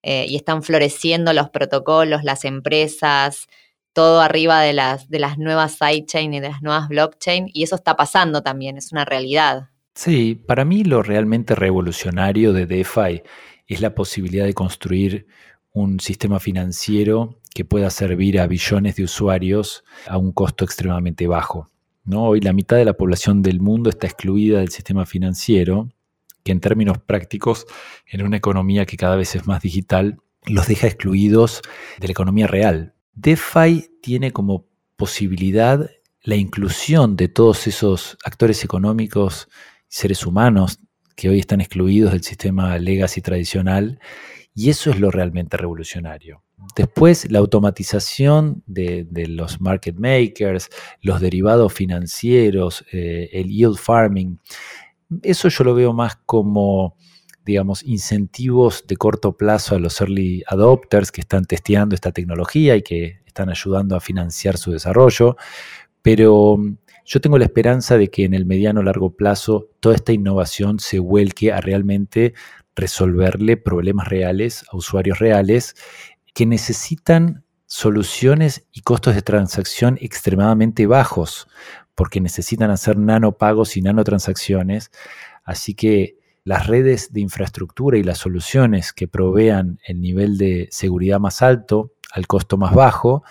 eh, 0.03 0.27
y 0.29 0.37
están 0.37 0.63
floreciendo 0.63 1.33
los 1.33 1.49
protocolos, 1.49 2.23
las 2.25 2.45
empresas, 2.45 3.49
todo 3.93 4.21
arriba 4.21 4.61
de 4.61 4.73
las, 4.73 5.09
nuevas 5.39 5.73
sidechain 5.73 6.35
y 6.35 6.41
de 6.41 6.49
las 6.49 6.63
nuevas 6.63 6.89
blockchain, 6.89 7.51
y 7.53 7.63
eso 7.63 7.77
está 7.77 7.97
pasando 7.97 8.43
también, 8.43 8.77
es 8.77 8.93
una 8.93 9.05
realidad. 9.05 9.69
Sí, 9.95 10.35
para 10.35 10.65
mí 10.65 10.85
lo 10.85 11.03
realmente 11.03 11.55
revolucionario 11.55 12.53
de 12.53 12.67
DeFi 12.67 13.23
es 13.67 13.81
la 13.81 13.95
posibilidad 13.95 14.47
de 14.47 14.55
construir 14.55 15.27
un 15.73 16.01
sistema 16.01 16.41
financiero 16.41 17.39
que 17.55 17.65
pueda 17.65 17.91
servir 17.91 18.41
a 18.41 18.47
billones 18.47 18.97
de 18.97 19.05
usuarios 19.05 19.85
a 20.07 20.17
un 20.17 20.33
costo 20.33 20.65
extremadamente 20.65 21.27
bajo. 21.27 21.69
¿no? 22.05 22.25
Hoy 22.25 22.41
la 22.41 22.53
mitad 22.53 22.77
de 22.77 22.85
la 22.85 22.95
población 22.95 23.43
del 23.43 23.61
mundo 23.61 23.91
está 23.91 24.07
excluida 24.07 24.61
del 24.61 24.71
sistema 24.71 25.07
financiero, 25.07 25.89
que 26.43 26.53
en 26.53 26.61
términos 26.61 26.99
prácticos, 26.99 27.67
en 28.07 28.25
una 28.25 28.37
economía 28.37 28.87
que 28.87 28.97
cada 28.97 29.17
vez 29.17 29.35
es 29.37 29.47
más 29.47 29.63
digital, 29.63 30.21
los 30.47 30.67
deja 30.67 30.87
excluidos 30.89 31.63
de 31.99 32.09
la 32.09 32.13
economía 32.13 32.47
real. 32.47 32.95
DeFi 33.15 33.91
tiene 34.01 34.33
como 34.33 34.67
posibilidad 34.97 35.91
la 36.23 36.37
inclusión 36.37 37.17
de 37.17 37.29
todos 37.29 37.67
esos 37.67 38.17
actores 38.25 38.65
económicos, 38.65 39.49
seres 39.89 40.25
humanos 40.25 40.79
que 41.17 41.29
hoy 41.29 41.41
están 41.41 41.61
excluidos 41.61 42.13
del 42.13 42.23
sistema 42.23 42.79
legacy 42.79 43.21
tradicional, 43.21 43.99
y 44.55 44.71
eso 44.71 44.91
es 44.91 45.01
lo 45.01 45.11
realmente 45.11 45.57
revolucionario. 45.57 46.43
Después, 46.77 47.31
la 47.31 47.39
automatización 47.41 48.63
de, 48.67 49.07
los 49.29 49.61
market 49.61 49.97
makers, 49.97 50.69
los 51.01 51.21
derivados 51.21 51.73
financieros, 51.73 52.85
eh, 52.93 53.31
el 53.33 53.49
yield 53.49 53.77
farming, 53.77 54.39
eso 55.23 55.49
yo 55.49 55.65
lo 55.65 55.75
veo 55.75 55.93
más 55.93 56.17
como 56.25 56.97
digamos, 57.45 57.83
incentivos 57.83 58.85
de 58.87 58.97
corto 58.97 59.37
plazo 59.37 59.75
a 59.75 59.79
los 59.79 60.01
early 60.01 60.43
adopters 60.47 61.11
que 61.11 61.21
están 61.21 61.45
testeando 61.45 61.95
esta 61.95 62.13
tecnología 62.13 62.77
y 62.77 62.83
que 62.83 63.21
están 63.27 63.49
ayudando 63.49 63.97
a 63.97 64.01
financiar 64.01 64.59
su 64.59 64.73
desarrollo, 64.73 65.37
pero 66.03 66.57
mm, 66.57 66.77
yo 67.05 67.21
tengo 67.21 67.39
la 67.39 67.45
esperanza 67.45 67.99
de 67.99 68.09
que 68.09 68.25
en 68.25 68.35
el 68.35 68.47
mediano 68.47 68.83
largo 68.83 69.17
plazo 69.17 69.71
toda 69.81 69.97
esta 69.97 70.13
innovación 70.13 70.79
se 70.79 70.99
vuelque 70.99 71.53
a 71.53 71.61
realmente 71.61 72.35
resolverle 72.77 73.57
problemas 73.57 74.09
reales 74.09 74.65
a 74.71 74.77
usuarios 74.77 75.19
reales 75.19 75.75
que 76.35 76.47
necesitan 76.47 77.45
soluciones 77.67 78.67
y 78.73 78.83
costos 78.83 79.15
de 79.15 79.23
transacción 79.23 79.99
extremadamente 80.01 80.87
bajos, 80.87 81.49
porque 81.95 82.21
necesitan 82.21 82.71
hacer 82.71 82.99
nanopagos 82.99 83.77
y 83.77 83.83
nanotransacciones. 83.83 84.91
Así 85.45 85.75
que 85.75 86.19
las 86.45 86.67
redes 86.67 87.13
de 87.13 87.21
infraestructura 87.21 87.99
y 87.99 88.03
las 88.03 88.19
soluciones 88.19 88.93
que 88.93 89.07
provean 89.07 89.79
el 89.87 90.01
nivel 90.01 90.39
de 90.39 90.69
seguridad 90.71 91.21
más 91.21 91.41
alto 91.41 91.93
al 92.13 92.27
costo 92.27 92.57
más 92.57 92.75
bajo 92.75 93.23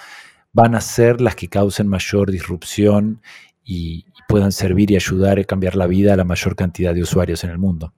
van 0.54 0.76
a 0.76 0.82
ser 0.82 1.22
las 1.22 1.36
que 1.36 1.50
causen 1.50 1.88
mayor 1.88 2.32
disrupción 2.32 3.22
y, 3.64 4.06
puedan 4.28 4.54
servir 4.54 4.92
y 4.92 4.96
ayudar 4.96 5.40
a 5.40 5.44
cambiar 5.44 5.76
la 5.76 5.88
vida 5.88 6.14
a 6.14 6.16
la 6.16 6.24
mayor 6.24 6.56
cantidad 6.56 6.94
de 6.94 7.02
usuarios 7.02 7.44
en 7.44 7.50
el 7.50 7.58
mundo. 7.58 7.94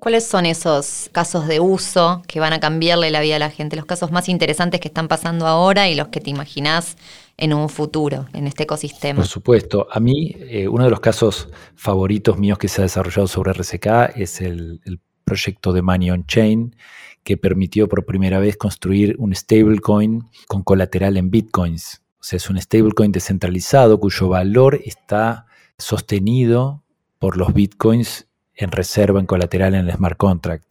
¿Cuáles 0.00 0.26
son 0.26 0.44
esos 0.44 1.08
casos 1.12 1.46
de 1.46 1.60
uso 1.60 2.22
que 2.26 2.40
van 2.40 2.52
a 2.52 2.58
cambiarle 2.58 3.12
la 3.12 3.20
vida 3.20 3.36
a 3.36 3.38
la 3.38 3.50
gente? 3.50 3.76
Los 3.76 3.86
casos 3.86 4.10
más 4.10 4.28
interesantes 4.28 4.80
que 4.80 4.88
están 4.88 5.06
pasando 5.06 5.46
ahora 5.46 5.88
y 5.88 5.94
los 5.94 6.08
que 6.08 6.20
te 6.20 6.30
imaginás 6.30 6.96
en 7.36 7.52
un 7.52 7.68
futuro, 7.68 8.26
en 8.32 8.46
este 8.46 8.64
ecosistema. 8.64 9.16
Por 9.16 9.26
supuesto. 9.26 9.88
A 9.90 10.00
mí, 10.00 10.36
eh, 10.38 10.68
uno 10.68 10.84
de 10.84 10.90
los 10.90 11.00
casos 11.00 11.48
favoritos 11.74 12.38
míos 12.38 12.58
que 12.58 12.68
se 12.68 12.80
ha 12.80 12.84
desarrollado 12.84 13.26
sobre 13.26 13.52
RSK 13.52 14.16
es 14.16 14.40
el, 14.40 14.80
proyecto 15.24 15.72
de 15.72 15.80
Money 15.80 16.10
on 16.10 16.26
Chain, 16.26 16.76
que 17.22 17.38
permitió 17.38 17.88
por 17.88 18.04
primera 18.04 18.38
vez 18.40 18.58
construir 18.58 19.16
un 19.18 19.34
stablecoin 19.34 20.28
con 20.48 20.62
colateral 20.62 21.16
en 21.16 21.30
bitcoins. 21.30 22.02
O 22.20 22.22
sea, 22.22 22.36
es 22.36 22.50
un 22.50 22.60
stablecoin 22.60 23.10
descentralizado 23.10 23.98
cuyo 23.98 24.28
valor 24.28 24.78
está 24.84 25.46
sostenido 25.78 26.82
por 27.18 27.38
los 27.38 27.54
bitcoins 27.54 28.28
en 28.54 28.70
reserva, 28.70 29.18
en 29.18 29.24
colateral 29.24 29.74
en 29.74 29.88
el 29.88 29.96
smart 29.96 30.18
contract. 30.18 30.70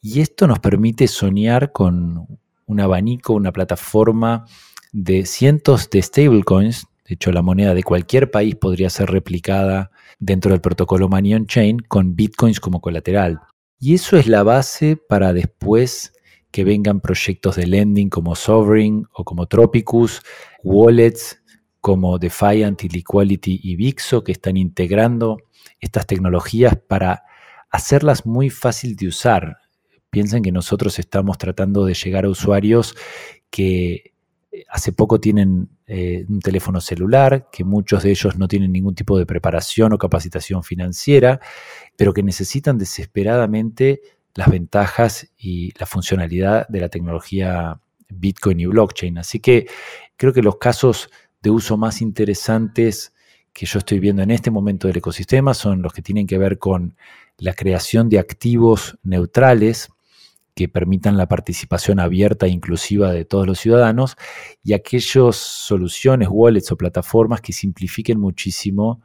Y 0.00 0.20
esto 0.20 0.46
nos 0.46 0.60
permite 0.60 1.08
soñar 1.08 1.72
con 1.72 2.28
un 2.66 2.80
abanico, 2.80 3.32
una 3.32 3.50
plataforma 3.50 4.46
de 4.92 5.26
cientos 5.26 5.90
de 5.90 6.02
stablecoins. 6.02 6.86
De 7.06 7.14
hecho, 7.14 7.32
la 7.32 7.42
moneda 7.42 7.74
de 7.74 7.82
cualquier 7.82 8.30
país 8.30 8.54
podría 8.54 8.90
ser 8.90 9.10
replicada 9.10 9.90
dentro 10.18 10.52
del 10.52 10.60
protocolo 10.60 11.08
Money 11.08 11.34
on 11.34 11.46
Chain 11.46 11.78
con 11.80 12.14
bitcoins 12.14 12.60
como 12.60 12.80
colateral. 12.80 13.40
Y 13.78 13.94
eso 13.94 14.16
es 14.16 14.26
la 14.26 14.42
base 14.42 14.96
para 14.96 15.32
después 15.32 16.12
que 16.50 16.64
vengan 16.64 17.00
proyectos 17.00 17.56
de 17.56 17.66
lending 17.66 18.10
como 18.10 18.34
Sovereign 18.34 19.06
o 19.12 19.24
como 19.24 19.46
Tropicus, 19.46 20.20
wallets 20.62 21.42
como 21.80 22.18
Defiant, 22.18 22.82
Equality 22.82 23.60
y 23.62 23.76
Vixo 23.76 24.22
que 24.22 24.32
están 24.32 24.56
integrando 24.56 25.38
estas 25.78 26.06
tecnologías 26.06 26.76
para 26.76 27.24
hacerlas 27.70 28.26
muy 28.26 28.50
fácil 28.50 28.96
de 28.96 29.08
usar. 29.08 29.56
Piensen 30.10 30.42
que 30.42 30.52
nosotros 30.52 30.98
estamos 30.98 31.38
tratando 31.38 31.84
de 31.84 31.94
llegar 31.94 32.24
a 32.24 32.28
usuarios 32.28 32.96
que 33.48 34.12
hace 34.68 34.92
poco 34.92 35.20
tienen 35.20 35.68
eh, 35.86 36.24
un 36.28 36.40
teléfono 36.40 36.80
celular, 36.80 37.48
que 37.50 37.64
muchos 37.64 38.02
de 38.02 38.10
ellos 38.10 38.36
no 38.36 38.48
tienen 38.48 38.72
ningún 38.72 38.94
tipo 38.94 39.18
de 39.18 39.26
preparación 39.26 39.92
o 39.92 39.98
capacitación 39.98 40.62
financiera, 40.62 41.40
pero 41.96 42.12
que 42.12 42.22
necesitan 42.22 42.78
desesperadamente 42.78 44.00
las 44.34 44.50
ventajas 44.50 45.28
y 45.36 45.72
la 45.78 45.86
funcionalidad 45.86 46.66
de 46.68 46.80
la 46.80 46.88
tecnología 46.88 47.80
Bitcoin 48.08 48.60
y 48.60 48.66
blockchain. 48.66 49.18
Así 49.18 49.40
que 49.40 49.68
creo 50.16 50.32
que 50.32 50.42
los 50.42 50.58
casos 50.58 51.10
de 51.42 51.50
uso 51.50 51.76
más 51.76 52.02
interesantes 52.02 53.14
que 53.52 53.66
yo 53.66 53.78
estoy 53.78 53.98
viendo 53.98 54.22
en 54.22 54.30
este 54.30 54.50
momento 54.50 54.86
del 54.86 54.98
ecosistema 54.98 55.54
son 55.54 55.82
los 55.82 55.92
que 55.92 56.02
tienen 56.02 56.26
que 56.26 56.38
ver 56.38 56.58
con 56.58 56.96
la 57.38 57.54
creación 57.54 58.08
de 58.08 58.18
activos 58.18 58.98
neutrales 59.02 59.90
que 60.60 60.68
permitan 60.68 61.16
la 61.16 61.26
participación 61.26 62.00
abierta 62.00 62.44
e 62.44 62.50
inclusiva 62.50 63.12
de 63.12 63.24
todos 63.24 63.46
los 63.46 63.58
ciudadanos 63.58 64.16
y 64.62 64.74
aquellas 64.74 65.34
soluciones, 65.34 66.28
wallets 66.30 66.70
o 66.70 66.76
plataformas 66.76 67.40
que 67.40 67.54
simplifiquen 67.54 68.20
muchísimo 68.20 69.00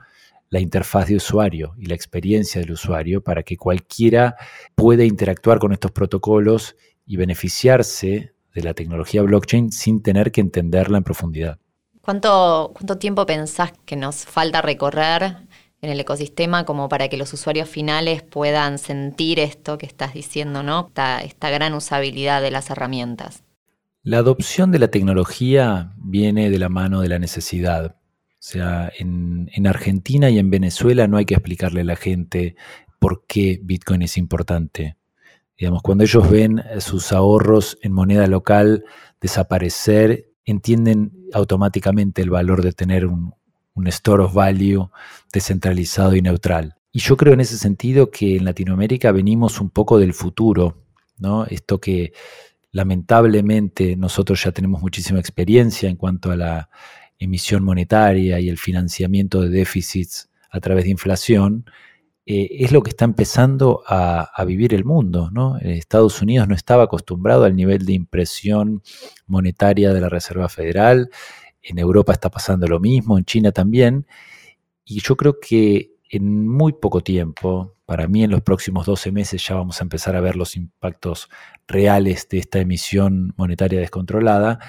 la 0.49 0.59
interfaz 0.59 1.07
de 1.07 1.15
usuario 1.15 1.73
y 1.77 1.85
la 1.85 1.95
experiencia 1.95 2.59
del 2.59 2.71
usuario 2.71 3.23
para 3.23 3.41
que 3.43 3.55
cualquiera 3.55 4.35
pueda 4.75 5.05
interactuar 5.05 5.59
con 5.59 5.71
estos 5.71 5.91
protocolos 5.91 6.75
y 7.05 7.15
beneficiarse 7.15 8.33
de 8.53 8.61
la 8.61 8.73
tecnología 8.73 9.21
blockchain 9.21 9.71
sin 9.71 10.03
tener 10.03 10.33
que 10.33 10.41
entenderla 10.41 10.97
en 10.97 11.05
profundidad. 11.05 11.57
¿Cuánto, 12.01 12.71
cuánto 12.73 12.97
tiempo 12.97 13.25
pensás 13.25 13.71
que 13.85 13.95
nos 13.95 14.25
falta 14.25 14.61
recorrer 14.61 15.37
en 15.81 15.89
el 15.89 15.99
ecosistema 15.99 16.65
como 16.65 16.89
para 16.89 17.09
que 17.09 17.17
los 17.17 17.33
usuarios 17.33 17.69
finales 17.69 18.23
puedan 18.23 18.79
sentir 18.79 19.39
esto 19.39 19.77
que 19.77 19.85
estás 19.85 20.13
diciendo, 20.13 20.63
¿no? 20.63 20.91
Esta, 21.23 21.49
gran 21.49 21.73
usabilidad 21.73 22.41
de 22.41 22.51
las 22.51 22.69
herramientas. 22.69 23.43
La 24.03 24.19
adopción 24.19 24.71
de 24.71 24.79
la 24.79 24.89
tecnología 24.89 25.93
viene 25.97 26.49
de 26.49 26.59
la 26.59 26.69
mano 26.69 27.01
de 27.01 27.09
la 27.09 27.19
necesidad. 27.19 27.95
O 27.95 28.47
sea, 28.47 28.91
en, 28.97 29.49
en, 29.53 29.67
Argentina 29.67 30.29
y 30.29 30.37
en 30.37 30.49
Venezuela 30.49 31.07
no 31.07 31.17
hay 31.17 31.25
que 31.25 31.33
explicarle 31.33 31.81
a 31.81 31.85
la 31.85 31.95
gente 31.95 32.55
por 32.99 33.25
qué 33.27 33.59
Bitcoin 33.63 34.03
es 34.03 34.17
importante. 34.17 34.97
Digamos, 35.57 35.81
cuando 35.81 36.03
ellos 36.03 36.29
ven 36.29 36.63
sus 36.79 37.11
ahorros 37.11 37.77
en 37.81 37.93
moneda 37.93 38.27
local 38.27 38.83
desaparecer, 39.21 40.31
entienden 40.43 41.11
automáticamente 41.33 42.21
el 42.21 42.29
valor 42.29 42.61
de 42.61 42.73
tener 42.73 43.07
un, 43.07 43.33
un 43.75 43.87
store 43.87 44.23
of 44.23 44.33
value 44.33 44.89
descentralizado 45.31 46.15
y 46.15 46.21
neutral. 46.21 46.75
Y 46.91 46.99
yo 46.99 47.17
creo 47.17 47.33
en 47.33 47.41
ese 47.41 47.57
sentido 47.57 48.09
que 48.09 48.37
en 48.37 48.45
Latinoamérica 48.45 49.11
venimos 49.11 49.59
un 49.59 49.69
poco 49.69 49.99
del 49.99 50.13
futuro, 50.13 50.85
¿no? 51.17 51.45
Esto 51.45 51.79
que 51.79 52.13
lamentablemente 52.71 53.95
nosotros 53.95 54.43
ya 54.43 54.51
tenemos 54.51 54.81
muchísima 54.81 55.19
experiencia 55.19 55.89
en 55.89 55.97
cuanto 55.97 56.31
a 56.31 56.37
la 56.37 56.69
emisión 57.19 57.63
monetaria 57.63 58.39
y 58.39 58.49
el 58.49 58.57
financiamiento 58.57 59.41
de 59.41 59.49
déficits 59.49 60.29
a 60.51 60.59
través 60.59 60.85
de 60.85 60.91
inflación, 60.91 61.65
eh, 62.25 62.47
es 62.59 62.71
lo 62.71 62.81
que 62.81 62.89
está 62.89 63.05
empezando 63.05 63.83
a, 63.87 64.29
a, 64.33 64.45
vivir 64.45 64.73
el 64.73 64.83
mundo. 64.83 65.29
¿no? 65.31 65.57
Estados 65.57 66.21
Unidos 66.21 66.47
no 66.47 66.55
estaba 66.55 66.83
acostumbrado 66.83 67.43
al 67.43 67.55
nivel 67.55 67.85
de 67.85 67.93
impresión 67.93 68.81
monetaria 69.27 69.93
de 69.93 70.01
la 70.01 70.09
Reserva 70.09 70.49
Federal 70.49 71.09
en 71.65 71.79
Europa 71.79 72.13
está 72.13 72.29
pasando 72.29 72.67
lo 72.67 72.79
mismo, 72.79 73.17
en 73.17 73.25
China 73.25 73.51
también, 73.51 74.05
y 74.83 75.01
yo 75.01 75.17
creo 75.17 75.39
que 75.39 75.95
en 76.09 76.47
muy 76.47 76.73
poco 76.73 77.01
tiempo, 77.01 77.75
para 77.85 78.07
mí 78.07 78.23
en 78.23 78.31
los 78.31 78.41
próximos 78.41 78.85
12 78.85 79.11
meses 79.11 79.45
ya 79.45 79.55
vamos 79.55 79.79
a 79.79 79.83
empezar 79.83 80.15
a 80.15 80.21
ver 80.21 80.35
los 80.35 80.55
impactos 80.55 81.29
reales 81.67 82.29
de 82.29 82.37
esta 82.37 82.59
emisión 82.59 83.33
monetaria 83.37 83.79
descontrolada, 83.79 84.59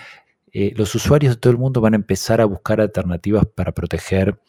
eh, 0.53 0.73
los 0.75 0.95
usuarios 0.95 1.35
de 1.35 1.41
todo 1.41 1.51
el 1.51 1.59
mundo 1.59 1.81
van 1.83 1.93
a 1.93 1.97
empezar 1.97 2.41
a 2.41 2.47
buscar 2.47 2.81
alternativas 2.81 3.45
para 3.45 3.73
proteger 3.73 4.41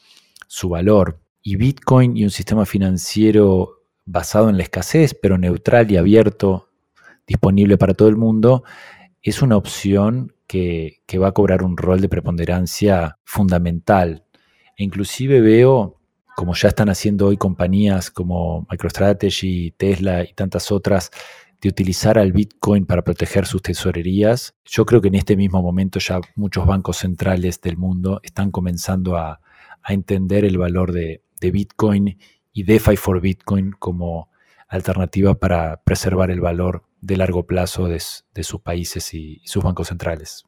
su 0.48 0.70
valor. 0.70 1.20
Y 1.42 1.58
Bitcoin 1.58 2.16
y 2.16 2.24
un 2.24 2.30
sistema 2.30 2.66
financiero 2.66 3.82
basado 4.06 4.50
en 4.50 4.56
la 4.56 4.64
escasez, 4.64 5.14
pero 5.14 5.38
neutral 5.38 5.92
y 5.92 5.98
abierto, 5.98 6.70
disponible 7.28 7.78
para 7.78 7.94
todo 7.94 8.08
el 8.08 8.16
mundo, 8.16 8.64
es 9.22 9.42
una 9.42 9.58
opción 9.58 10.34
que, 10.48 11.02
va 11.22 11.28
a 11.28 11.34
cobrar 11.34 11.64
un 11.64 11.78
rol 11.78 12.02
de 12.02 12.10
preponderancia 12.10 13.20
fundamental. 13.24 14.24
E 14.78 14.84
inclusive 14.84 15.42
veo, 15.42 16.00
como 16.36 16.54
ya 16.56 16.70
están 16.70 16.90
haciendo 16.90 17.28
hoy 17.28 17.38
compañías 17.38 18.10
como 18.10 18.66
MicroStrategy, 18.72 19.72
Tesla 19.78 20.24
y 20.24 20.34
tantas 20.34 20.72
otras, 20.72 21.12
de 21.62 21.70
utilizar 21.70 22.20
al 22.20 22.32
Bitcoin 22.32 22.86
para 22.86 23.04
proteger 23.04 23.46
sus 23.46 23.62
tesorerías. 23.62 24.56
Yo 24.64 24.86
creo 24.86 25.02
que 25.02 25.08
en 25.08 25.16
este 25.16 25.36
mismo 25.36 25.62
momento 25.62 26.00
ya 26.00 26.22
muchos 26.36 26.66
bancos 26.66 26.98
centrales 26.98 27.60
del 27.62 27.78
mundo 27.78 28.20
están 28.24 28.52
comenzando 28.52 29.18
a, 29.18 29.42
entender 29.90 30.44
el 30.44 30.58
valor 30.58 30.92
de, 30.92 31.22
de 31.40 31.50
Bitcoin 31.50 32.18
y 32.52 32.64
DeFi 32.64 32.98
for 32.98 33.22
Bitcoin 33.22 33.72
como 33.72 34.30
alternativa 34.68 35.36
para 35.36 35.82
preservar 35.82 36.30
el 36.30 36.42
valor 36.42 36.84
de 37.08 37.16
largo 37.16 37.44
plazo 37.44 37.88
de, 37.88 38.02
sus 38.44 38.62
países 38.62 39.14
y, 39.14 39.42
sus 39.46 39.64
bancos 39.64 39.88
centrales. 39.88 40.44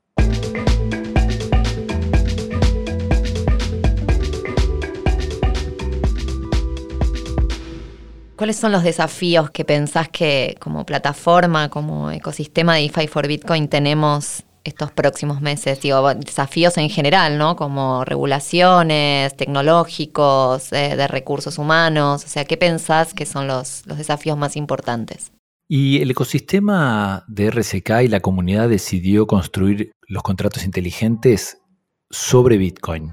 ¿Cuáles 8.36 8.58
son 8.58 8.74
los 8.74 8.84
desafíos 8.84 9.52
que 9.52 9.64
pensás 9.64 10.10
que 10.10 10.58
como 10.60 10.86
plataforma, 10.86 11.70
como 11.70 12.12
ecosistema 12.12 12.76
de 12.76 12.82
DeFi 12.84 13.08
for 13.08 13.28
Bitcoin 13.28 13.70
tenemos 13.70 14.44
estos 14.66 14.92
próximos 14.92 15.40
meses? 15.42 15.80
Digo, 15.80 16.14
desafíos 16.14 16.78
en 16.78 16.90
general, 16.90 17.38
¿no? 17.38 17.56
Como 17.56 18.04
regulaciones, 18.04 19.36
tecnológicos, 19.36 20.74
eh, 20.74 20.96
de 20.98 21.08
recursos 21.08 21.58
humanos. 21.58 22.26
O 22.26 22.28
sea, 22.28 22.44
¿qué 22.44 22.58
pensás 22.58 23.14
que 23.14 23.26
son 23.26 23.48
los, 23.48 23.86
los 23.86 23.98
desafíos 23.98 24.38
más 24.38 24.56
importantes? 24.58 25.32
Y 25.72 26.02
el 26.02 26.10
ecosistema 26.10 27.24
de 27.28 27.52
RSK 27.52 28.02
y 28.04 28.08
la 28.08 28.22
comunidad 28.22 28.70
decidió 28.70 29.28
construir 29.28 29.92
los 30.08 30.24
contratos 30.24 30.66
inteligentes 30.66 31.62
sobre 32.10 32.58
Bitcoin, 32.58 33.12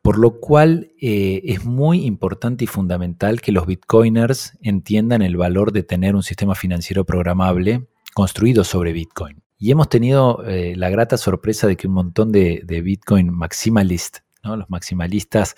por 0.00 0.18
lo 0.18 0.40
cual 0.40 0.90
eh, 1.02 1.42
es 1.44 1.66
muy 1.66 2.06
importante 2.06 2.64
y 2.64 2.66
fundamental 2.66 3.42
que 3.42 3.52
los 3.52 3.66
bitcoiners 3.66 4.56
entiendan 4.62 5.20
el 5.20 5.36
valor 5.36 5.70
de 5.70 5.82
tener 5.82 6.16
un 6.16 6.22
sistema 6.22 6.54
financiero 6.54 7.04
programable 7.04 7.86
construido 8.14 8.64
sobre 8.64 8.94
Bitcoin. 8.94 9.42
Y 9.58 9.70
hemos 9.70 9.90
tenido 9.90 10.42
eh, 10.46 10.72
la 10.74 10.88
grata 10.88 11.18
sorpresa 11.18 11.66
de 11.66 11.76
que 11.76 11.88
un 11.88 11.92
montón 11.92 12.32
de, 12.32 12.64
Bitcoin 12.82 13.28
maximalist, 13.28 14.20
los 14.42 14.70
maximalistas 14.70 15.56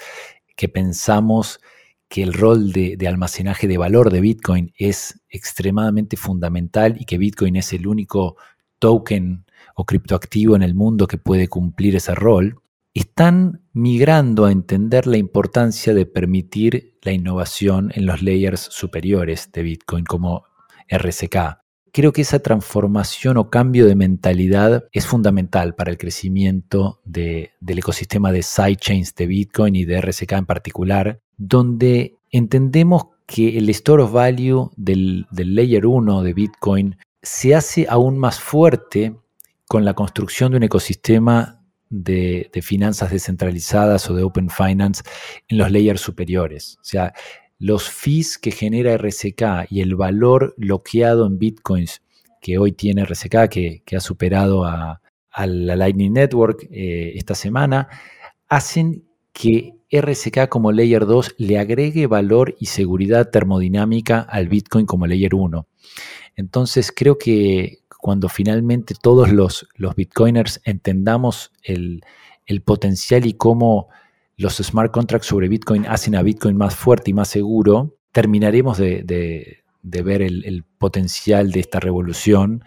que 0.57 0.69
pensamos 0.69 1.61
que 2.15 2.23
el 2.23 2.33
rol 2.33 2.71
de, 2.71 2.97
almacenaje 3.09 3.67
de 3.67 3.77
valor 3.77 4.13
de 4.13 4.21
Bitcoin 4.21 4.73
es 4.79 5.21
extremadamente 5.29 6.17
fundamental 6.17 6.95
y 6.97 7.07
que 7.07 7.19
Bitcoin 7.19 7.57
es 7.57 7.73
el 7.73 7.89
único 7.89 8.37
token 8.79 9.45
o 9.75 9.85
criptoactivo 9.85 10.55
en 10.55 10.63
el 10.63 10.77
mundo 10.77 11.09
que 11.09 11.19
puede 11.19 11.49
cumplir 11.49 11.97
ese 11.97 12.15
rol, 12.15 12.63
están 12.95 13.65
migrando 13.73 14.45
a 14.45 14.53
entender 14.53 15.09
la 15.09 15.17
importancia 15.17 15.93
de 15.93 16.07
permitir 16.07 17.01
la 17.03 17.11
innovación 17.11 17.91
en 17.97 18.07
los 18.07 18.23
layers 18.23 18.61
superiores 18.61 19.51
de 19.51 19.65
Bitcoin 19.65 20.05
como 20.05 20.45
RSK. 20.89 21.64
Creo 21.95 22.13
que 22.13 22.23
esa 22.23 22.41
transformación 22.41 23.37
o 23.37 23.51
cambio 23.51 23.87
de 23.87 23.95
mentalidad 23.95 24.89
es 24.91 25.07
fundamental 25.07 25.77
para 25.77 25.93
el 25.93 25.97
crecimiento 25.97 27.01
del 27.05 27.53
ecosistema 27.65 28.33
de 28.33 28.43
sidechains 28.43 29.15
de 29.15 29.29
Bitcoin 29.29 29.77
y 29.77 29.85
de 29.85 30.01
RSK 30.01 30.33
en 30.33 30.45
particular, 30.45 31.21
donde 31.37 32.17
entendemos 32.33 33.05
que 33.27 33.57
el 33.59 33.69
store 33.71 34.03
of 34.03 34.13
value 34.13 34.73
del, 34.77 35.29
layer 35.31 35.87
1 35.87 36.23
de 36.25 36.35
Bitcoin 36.35 36.97
se 37.23 37.55
hace 37.55 37.87
aún 37.89 38.19
más 38.19 38.41
fuerte 38.41 39.15
con 39.69 39.85
la 39.85 39.95
construcción 39.95 40.51
de 40.51 40.57
un 40.57 40.65
ecosistema 40.65 41.63
de, 41.91 42.51
de, 42.53 42.61
finanzas 42.61 43.13
descentralizadas 43.13 44.11
o 44.11 44.17
de 44.17 44.25
open 44.25 44.51
finance 44.51 45.05
en 45.47 45.59
los 45.59 45.71
layers 45.71 46.01
superiores. 46.01 46.77
O 46.81 46.85
sea, 46.85 47.15
los 47.59 47.89
fees 47.89 48.39
que 48.39 48.51
genera 48.51 48.97
RSK 48.97 49.71
y 49.71 49.81
el 49.81 49.97
valor 49.97 50.55
bloqueado 50.57 51.27
en 51.27 51.39
bitcoins 51.39 52.03
que 52.41 52.59
hoy 52.59 52.73
tiene 52.73 53.05
RSK, 53.05 53.49
que, 53.49 53.83
ha 53.97 54.01
superado 54.01 54.65
a, 54.65 55.01
la 55.37 55.77
Lightning 55.77 56.13
Network 56.13 56.69
eh, 56.71 57.13
esta 57.17 57.35
semana, 57.35 57.89
hacen 58.49 59.05
que 59.33 59.75
RSK 59.91 60.49
como 60.49 60.73
Layer 60.73 61.07
2 61.07 61.37
le 61.39 61.59
agregue 61.59 62.07
valor 62.07 62.55
y 62.61 62.67
seguridad 62.67 63.31
termodinámica 63.31 64.21
al 64.21 64.49
Bitcoin 64.49 64.87
como 64.87 65.07
Layer 65.07 65.35
1. 65.35 65.67
Entonces 66.37 66.93
creo 66.95 67.19
que 67.19 67.79
cuando 68.05 68.29
finalmente 68.29 68.95
todos 69.01 69.33
los, 69.33 69.67
los 69.77 69.95
Bitcoiners 69.95 70.61
entendamos 70.65 71.53
el, 71.63 72.03
potencial 72.65 73.25
y 73.25 73.33
cómo 73.33 73.89
los 74.37 74.57
smart 74.57 74.93
contracts 74.93 75.29
sobre 75.29 75.49
Bitcoin 75.49 75.87
hacen 75.87 76.15
a 76.15 76.23
Bitcoin 76.23 76.57
más 76.57 76.75
fuerte 76.75 77.11
y 77.11 77.15
más 77.15 77.29
seguro, 77.29 77.97
terminaremos 78.13 78.79
de, 78.79 79.63
ver 79.83 80.23
el, 80.23 80.45
el, 80.45 80.65
potencial 80.79 81.53
de 81.53 81.61
esta 81.61 81.81
revolución 81.81 82.65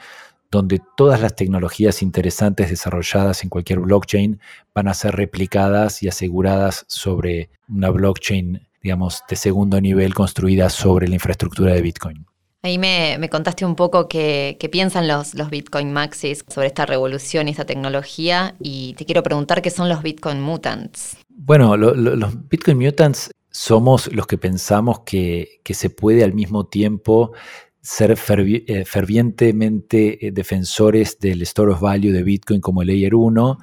donde 0.49 0.81
todas 0.95 1.21
las 1.21 1.35
tecnologías 1.35 2.01
interesantes 2.01 2.69
desarrolladas 2.69 3.43
en 3.43 3.49
cualquier 3.49 3.79
blockchain 3.79 4.39
van 4.73 4.87
a 4.87 4.93
ser 4.93 5.15
replicadas 5.15 6.03
y 6.03 6.07
aseguradas 6.07 6.85
sobre 6.87 7.49
una 7.67 7.89
blockchain, 7.89 8.67
digamos, 8.81 9.23
de 9.29 9.35
segundo 9.35 9.81
nivel 9.81 10.13
construida 10.13 10.69
sobre 10.69 11.07
la 11.07 11.15
infraestructura 11.15 11.73
de 11.73 11.81
Bitcoin. 11.81 12.25
Ahí 12.63 12.77
me, 12.77 13.17
contaste 13.29 13.65
un 13.65 13.75
poco 13.75 14.07
qué, 14.07 14.57
piensan 14.71 15.07
los, 15.07 15.35
los 15.35 15.49
Bitcoin 15.49 15.93
Maxis 15.93 16.43
sobre 16.47 16.67
esta 16.67 16.85
revolución 16.85 17.47
y 17.47 17.51
esta 17.51 17.65
tecnología 17.65 18.55
y 18.59 18.93
te 18.95 19.05
quiero 19.05 19.23
preguntar 19.23 19.61
qué 19.61 19.69
son 19.69 19.89
los 19.89 20.01
Bitcoin 20.01 20.41
Mutants. 20.41 21.17
Bueno, 21.29 21.77
los 21.77 22.49
Bitcoin 22.49 22.79
Mutants 22.79 23.31
somos 23.51 24.11
los 24.13 24.27
que 24.27 24.37
pensamos 24.37 25.01
que, 25.01 25.61
que 25.63 25.73
se 25.73 25.89
puede 25.89 26.23
al 26.23 26.33
mismo 26.33 26.65
tiempo 26.65 27.33
ser 27.81 28.11
eh, 28.11 28.83
fervientemente 28.85 30.27
eh, 30.27 30.31
defensores 30.31 31.19
del 31.19 31.41
Store 31.43 31.71
of 31.71 31.79
Value 31.79 32.11
de 32.11 32.23
Bitcoin 32.23 32.59
como 32.59 32.83
Layer 32.83 33.15
1 33.15 33.57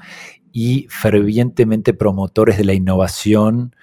y 0.50 0.86
fervientemente 0.88 1.92
promotores 1.92 2.56
de 2.56 2.64
la 2.64 2.72
innovación 2.72 3.76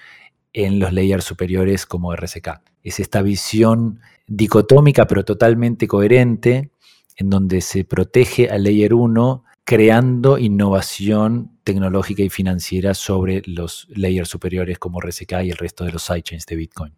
en 0.54 0.80
los 0.80 0.94
layers 0.94 1.26
superiores 1.26 1.86
como 1.86 2.16
RSK. 2.16 2.71
Es 2.84 3.00
esta 3.00 3.22
visión 3.22 4.00
dicotómica 4.28 5.08
pero 5.08 5.24
totalmente 5.24 5.88
coherente 5.88 6.72
en 7.18 7.30
donde 7.30 7.62
se 7.62 7.84
protege 7.84 8.50
al 8.50 8.64
Layer 8.64 8.94
1 8.94 9.44
creando 9.64 10.38
innovación 10.38 11.60
tecnológica 11.64 12.24
y 12.24 12.30
financiera 12.30 12.94
sobre 12.94 13.42
los 13.46 13.88
layers 13.90 14.30
superiores 14.30 14.80
como 14.80 15.00
RSK 15.00 15.44
y 15.44 15.52
el 15.52 15.58
resto 15.58 15.86
de 15.86 15.92
los 15.92 16.04
sidechains 16.04 16.46
de 16.46 16.56
Bitcoin. 16.56 16.94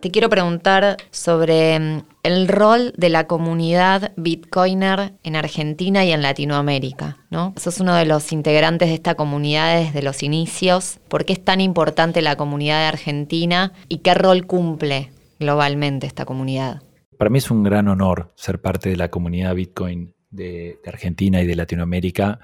Te 0.00 0.10
quiero 0.10 0.28
preguntar 0.28 0.98
sobre 1.10 1.78
mm, 1.78 2.02
el 2.24 2.48
rol 2.48 2.94
de 2.96 3.10
la 3.10 3.26
comunidad 3.26 4.12
Bitcoiner 4.16 5.12
en 5.22 5.36
Argentina 5.36 6.04
y 6.06 6.10
en 6.10 6.22
Latinoamérica, 6.22 7.18
¿no? 7.30 7.52
Sos 7.56 7.80
uno 7.80 7.94
de 7.94 8.06
los 8.06 8.32
integrantes 8.32 8.88
de 8.88 8.94
esta 8.94 9.14
comunidad 9.14 9.78
desde 9.78 10.02
los 10.02 10.22
inicios. 10.22 10.98
¿Por 11.08 11.26
qué 11.26 11.34
es 11.34 11.44
tan 11.44 11.60
importante 11.60 12.22
la 12.22 12.36
comunidad 12.36 12.80
de 12.80 12.86
Argentina 12.86 13.72
y 13.90 13.98
qué 13.98 14.14
rol 14.14 14.46
cumple 14.46 15.10
globalmente 15.38 16.06
esta 16.06 16.24
comunidad? 16.24 16.82
Para 17.18 17.30
mí 17.30 17.38
es 17.38 17.50
un 17.50 17.62
gran 17.62 17.88
honor 17.88 18.32
ser 18.36 18.60
parte 18.60 18.88
de 18.88 18.96
la 18.96 19.10
comunidad 19.10 19.54
Bitcoin 19.54 20.14
de, 20.30 20.80
de 20.82 20.88
Argentina 20.90 21.42
y 21.42 21.46
de 21.46 21.56
Latinoamérica 21.56 22.40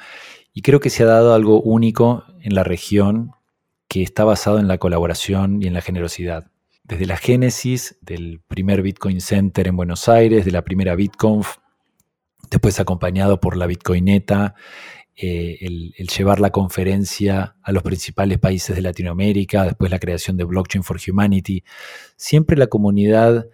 y 0.53 0.61
creo 0.61 0.81
que 0.81 0.91
se 0.91 1.05
ha 1.05 1.07
dado 1.07 1.33
algo 1.33 1.63
único 1.63 2.25
en 2.43 2.55
la 2.55 2.65
región 2.65 3.33
que 3.89 4.03
está 4.03 4.25
basado 4.25 4.59
en 4.59 4.69
la 4.69 4.77
colaboración 4.77 5.63
y 5.63 5.67
en 5.67 5.75
la 5.75 5.81
generosidad 5.81 6.51
desde 6.91 7.07
la 7.07 7.17
génesis 7.17 7.97
del 8.01 8.41
primer 8.41 8.83
Bitcoin 8.83 9.21
Center 9.21 9.69
en 9.69 9.77
Buenos 9.77 10.09
Aires, 10.09 10.45
de 10.45 10.51
la 10.51 10.63
primera 10.63 10.97
BitConf, 10.97 11.59
después 12.51 12.81
acompañado 12.81 13.39
por 13.39 13.57
la 13.57 13.69
Bitcoineta, 13.69 14.57
eh, 15.15 15.59
el, 15.61 16.09
llevar 16.09 16.41
la 16.41 16.51
conferencia 16.51 17.55
a 17.63 17.71
los 17.71 17.85
principales 17.85 18.39
países 18.39 18.75
de 18.75 18.83
Latinoamérica, 18.83 19.67
después 19.67 19.89
la 19.89 20.01
creación 20.01 20.37
de 20.37 20.43
Blockchain 20.43 20.83
for 20.83 20.99
Humanity, 21.07 21.63
siempre 22.17 22.57
la 22.57 22.67
comunidad 22.67 23.47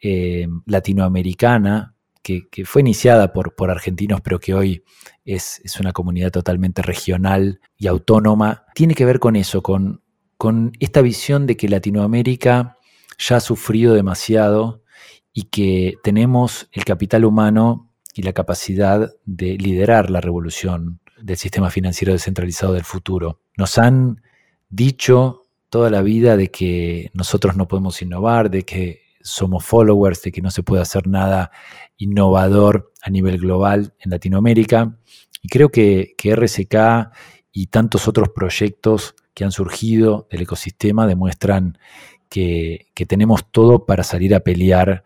eh, 0.00 0.46
latinoamericana, 0.64 1.96
que, 2.22 2.46
fue 2.64 2.80
iniciada 2.80 3.32
por, 3.32 3.70
argentinos, 3.70 4.20
pero 4.20 4.38
que 4.38 4.54
hoy 4.54 4.84
es, 5.24 5.60
una 5.80 5.92
comunidad 5.92 6.30
totalmente 6.30 6.80
regional 6.80 7.60
y 7.76 7.88
autónoma, 7.88 8.66
tiene 8.74 8.94
que 8.94 9.04
ver 9.04 9.18
con 9.18 9.34
eso, 9.34 9.62
con 9.62 10.00
esta 10.78 11.02
visión 11.02 11.46
de 11.46 11.56
que 11.56 11.68
Latinoamérica 11.68 12.73
ya 13.18 13.36
ha 13.36 13.40
sufrido 13.40 13.94
demasiado 13.94 14.82
y 15.32 15.44
que 15.44 15.96
tenemos 16.02 16.68
el 16.72 16.84
capital 16.84 17.24
humano 17.24 17.90
y 18.14 18.22
la 18.22 18.32
capacidad 18.32 19.12
de 19.24 19.58
liderar 19.58 20.10
la 20.10 20.20
revolución 20.20 21.00
del 21.20 21.36
sistema 21.36 21.70
financiero 21.70 22.12
descentralizado 22.12 22.72
del 22.72 22.84
futuro. 22.84 23.40
Nos 23.56 23.78
han 23.78 24.22
dicho 24.68 25.42
toda 25.68 25.90
la 25.90 26.02
vida 26.02 26.36
de 26.36 26.50
que 26.50 27.10
nosotros 27.14 27.56
no 27.56 27.66
podemos 27.66 28.00
innovar, 28.02 28.50
de 28.50 28.62
que 28.62 29.02
somos 29.20 29.64
followers, 29.64 30.22
de 30.22 30.30
que 30.30 30.42
no 30.42 30.50
se 30.50 30.62
puede 30.62 30.82
hacer 30.82 31.08
nada 31.08 31.50
innovador 31.96 32.92
a 33.02 33.10
nivel 33.10 33.38
global 33.38 33.94
en 33.98 34.10
Latinoamérica. 34.10 34.96
Y 35.42 35.48
creo 35.48 35.70
que, 35.70 36.14
que 36.16 36.36
RSK 36.36 37.10
y 37.50 37.66
tantos 37.68 38.06
otros 38.06 38.28
proyectos 38.28 39.14
que 39.34 39.44
han 39.44 39.52
surgido 39.52 40.28
del 40.30 40.42
ecosistema 40.42 41.06
demuestran 41.06 41.78
que, 42.34 43.06
tenemos 43.06 43.48
todo 43.52 43.86
para 43.86 44.02
salir 44.02 44.34
a 44.34 44.40
pelear 44.40 45.04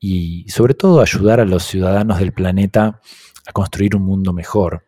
y 0.00 0.48
sobre 0.48 0.72
todo 0.72 1.02
ayudar 1.02 1.38
a 1.38 1.44
los 1.44 1.64
ciudadanos 1.64 2.18
del 2.18 2.32
planeta 2.32 3.00
a 3.46 3.52
construir 3.52 3.94
un 3.94 4.04
mundo 4.04 4.32
mejor. 4.32 4.84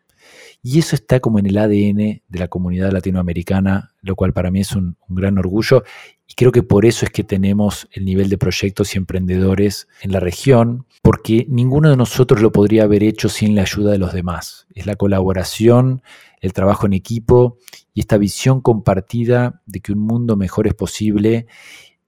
Y 0.63 0.79
eso 0.79 0.95
está 0.95 1.19
como 1.19 1.37
en 1.37 1.45
el 1.45 1.59
ADN 1.59 2.23
de 2.27 2.39
la 2.39 2.47
comunidad 2.47 2.91
latinoamericana, 2.91 3.93
lo 4.01 4.15
cual 4.15 4.33
para 4.33 4.49
mí 4.49 4.61
es 4.61 4.71
un, 4.71 4.97
gran 5.09 5.37
orgullo. 5.37 5.83
Y 6.27 6.33
creo 6.33 6.51
que 6.51 6.63
por 6.63 6.87
eso 6.87 7.05
es 7.05 7.11
que 7.11 7.23
tenemos 7.23 7.87
el 7.91 8.03
nivel 8.03 8.29
de 8.29 8.39
proyectos 8.39 8.95
y 8.95 8.97
emprendedores 8.97 9.87
en 10.01 10.11
la 10.11 10.19
región, 10.19 10.87
porque 11.03 11.45
ninguno 11.49 11.91
de 11.91 11.97
nosotros 11.97 12.41
lo 12.41 12.51
podría 12.51 12.85
haber 12.85 13.03
hecho 13.03 13.29
sin 13.29 13.53
la 13.53 13.61
ayuda 13.61 13.91
de 13.91 13.99
los 13.99 14.11
demás. 14.11 14.65
Es 14.73 14.87
la 14.87 14.95
colaboración, 14.95 16.01
el 16.41 16.51
trabajo 16.51 16.87
en 16.87 16.93
equipo 16.93 17.59
y 17.95 18.01
esta 18.01 18.17
visión 18.17 18.59
compartida 18.59 19.61
de 19.65 19.79
que 19.79 19.93
un 19.93 19.99
mundo 19.99 20.35
mejor 20.35 20.67
es 20.67 20.73
posible, 20.73 21.47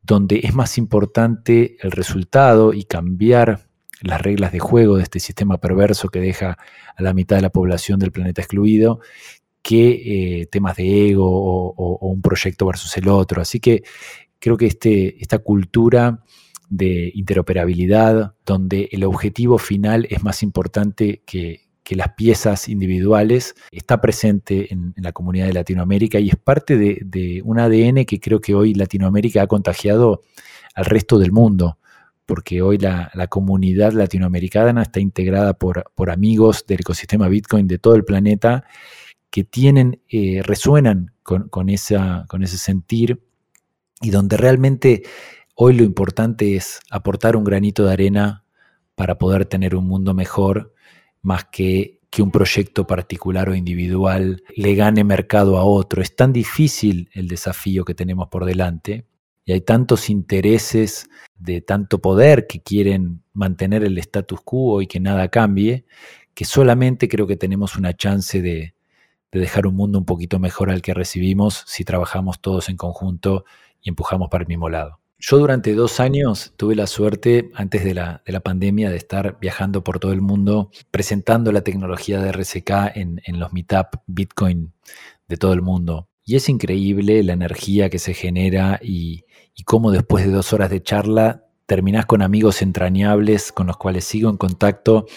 donde 0.03 0.41
es 0.43 0.53
más 0.53 0.77
importante 0.77 1.77
el 1.81 1.91
resultado 1.91 2.73
y 2.73 2.83
cambiar 2.83 3.69
las 4.01 4.21
reglas 4.21 4.51
de 4.51 4.59
juego 4.59 4.97
de 4.97 5.03
este 5.03 5.21
sistema 5.21 5.57
perverso 5.57 6.09
que 6.09 6.19
deja 6.19 6.57
a 6.95 7.01
la 7.01 7.13
mitad 7.13 7.37
de 7.37 7.41
la 7.41 7.51
población 7.51 7.99
del 7.99 8.11
planeta 8.11 8.41
excluido, 8.41 8.99
que 9.61 10.41
eh, 10.41 10.45
temas 10.47 10.75
de 10.75 11.09
ego 11.09 11.25
o, 11.25 12.09
un 12.09 12.21
proyecto 12.21 12.65
versus 12.65 12.95
el 12.97 13.07
otro. 13.07 13.41
Así 13.41 13.61
que 13.61 13.83
creo 14.39 14.57
que 14.57 14.67
este, 14.67 15.21
esta 15.21 15.39
cultura 15.39 16.21
de 16.69 17.11
interoperabilidad, 17.15 18.35
donde 18.45 18.89
el 18.91 19.05
objetivo 19.05 19.57
final 19.57 20.05
es 20.09 20.21
más 20.21 20.43
importante 20.43 21.23
que, 21.25 21.66
que 21.87 21.95
las 21.95 22.15
piezas 22.15 22.67
individuales 22.67 23.55
está 23.71 24.01
presente 24.01 24.73
en, 24.73 24.93
la 24.97 25.13
comunidad 25.13 25.47
de 25.47 25.53
Latinoamérica 25.53 26.19
y 26.19 26.27
es 26.27 26.35
parte 26.35 26.75
de, 26.75 27.41
un 27.45 27.59
ADN 27.59 28.03
que 28.03 28.19
creo 28.19 28.41
que 28.41 28.53
hoy 28.53 28.73
Latinoamérica 28.73 29.43
ha 29.43 29.47
contagiado 29.47 30.21
al 30.75 30.83
resto 30.83 31.17
del 31.17 31.31
mundo, 31.31 31.77
porque 32.25 32.61
hoy 32.61 32.77
la, 32.77 33.09
comunidad 33.29 33.93
latinoamericana 33.93 34.81
está 34.81 34.99
integrada 34.99 35.53
por, 35.53 35.85
amigos 36.09 36.65
del 36.67 36.81
ecosistema 36.81 37.29
Bitcoin 37.29 37.69
de 37.69 37.77
todo 37.77 37.95
el 37.95 38.03
planeta 38.03 38.65
que 39.29 39.45
tienen, 39.45 40.01
eh, 40.09 40.41
resuenan 40.43 41.13
con 41.23 41.69
ese 41.69 42.57
sentir 42.57 43.21
y 44.01 44.09
donde 44.09 44.35
realmente 44.35 45.03
hoy 45.55 45.73
lo 45.73 45.85
importante 45.85 46.57
es 46.57 46.81
aportar 46.91 47.37
un 47.37 47.45
granito 47.45 47.85
de 47.85 47.93
arena 47.93 48.43
para 48.95 49.17
poder 49.17 49.45
tener 49.45 49.73
un 49.73 49.87
mundo 49.87 50.13
mejor 50.13 50.73
más 51.27 51.45
que 51.45 51.97
que 52.09 52.21
un 52.21 52.31
proyecto 52.31 52.87
particular 52.87 53.49
o 53.49 53.55
individual 53.55 54.41
le 54.55 54.75
gane 54.75 55.03
mercado 55.03 55.57
a 55.57 55.65
otro. 55.65 56.01
Es 56.01 56.15
tan 56.15 56.31
difícil 56.31 57.09
el 57.13 57.27
desafío 57.27 57.83
que 57.83 57.93
tenemos 57.93 58.29
por 58.29 58.45
delante 58.45 59.05
y 59.45 59.51
hay 59.51 59.61
tantos 59.61 60.09
intereses 60.09 61.09
de 61.37 61.61
tanto 61.61 61.99
poder 61.99 62.47
que 62.47 62.61
quieren 62.61 63.23
mantener 63.33 63.83
el 63.83 63.97
status 63.97 64.39
quo 64.41 64.81
y 64.81 64.87
que 64.87 64.99
nada 64.99 65.27
cambie, 65.27 65.85
que 66.33 66.45
solamente 66.45 67.07
creo 67.07 67.27
que 67.27 67.37
tenemos 67.37 67.75
una 67.75 67.93
chance 67.95 68.41
de, 68.41 68.73
de 69.31 69.39
dejar 69.39 69.67
un 69.67 69.75
mundo 69.75 69.99
un 69.99 70.05
poquito 70.05 70.39
mejor 70.39 70.71
al 70.71 70.81
que 70.81 70.93
recibimos 70.93 71.63
si 71.67 71.83
trabajamos 71.83 72.41
todos 72.41 72.69
en 72.69 72.77
conjunto 72.77 73.45
y 73.81 73.89
empujamos 73.89 74.29
para 74.29 74.43
el 74.43 74.47
mismo 74.47 74.69
lado. 74.69 74.99
Yo 75.19 75.39
durante 75.39 75.73
dos 75.73 75.99
años 75.99 76.53
tuve 76.57 76.75
la 76.75 76.85
suerte, 76.85 77.49
antes 77.55 77.83
de 77.83 77.95
la, 77.95 78.21
pandemia, 78.43 78.91
de 78.91 78.97
estar 78.97 79.39
viajando 79.41 79.83
por 79.83 79.99
todo 79.99 80.13
el 80.13 80.21
mundo 80.21 80.69
presentando 80.91 81.51
la 81.51 81.61
tecnología 81.61 82.19
de 82.21 82.31
RSK 82.31 82.71
en, 82.93 83.21
los 83.39 83.51
meetup 83.51 83.95
Bitcoin 84.05 84.73
de 85.27 85.37
todo 85.37 85.53
el 85.53 85.63
mundo. 85.63 86.07
Y 86.23 86.35
es 86.35 86.49
increíble 86.49 87.23
la 87.23 87.33
energía 87.33 87.89
que 87.89 87.97
se 87.97 88.13
genera 88.13 88.79
y, 88.83 89.23
y 89.55 89.63
cómo 89.63 89.91
después 89.91 90.23
de 90.25 90.31
dos 90.31 90.53
horas 90.53 90.69
de 90.69 90.83
charla 90.83 91.45
terminás 91.65 92.05
con 92.05 92.21
amigos 92.21 92.61
entrañables 92.61 93.51
con 93.51 93.67
los 93.67 93.77
cuales 93.77 94.05
sigo 94.05 94.29
en 94.29 94.37
contacto, 94.37 95.07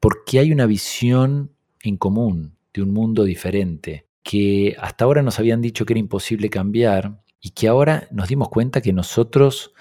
porque 0.00 0.38
hay 0.38 0.50
una 0.50 0.66
visión 0.66 1.52
en 1.82 1.98
común 1.98 2.56
de 2.72 2.82
un 2.82 2.92
mundo 2.92 3.24
diferente 3.24 4.06
que 4.22 4.74
hasta 4.80 5.04
ahora 5.04 5.22
nos 5.22 5.38
habían 5.38 5.60
dicho 5.60 5.84
que 5.84 5.92
era 5.92 6.00
imposible 6.00 6.50
cambiar 6.50 7.22
y 7.46 7.50
que 7.50 7.68
ahora 7.68 8.08
nos 8.10 8.26
dimos 8.26 8.48
cuenta 8.48 8.80
que 8.80 8.92
nosotros 8.92 9.72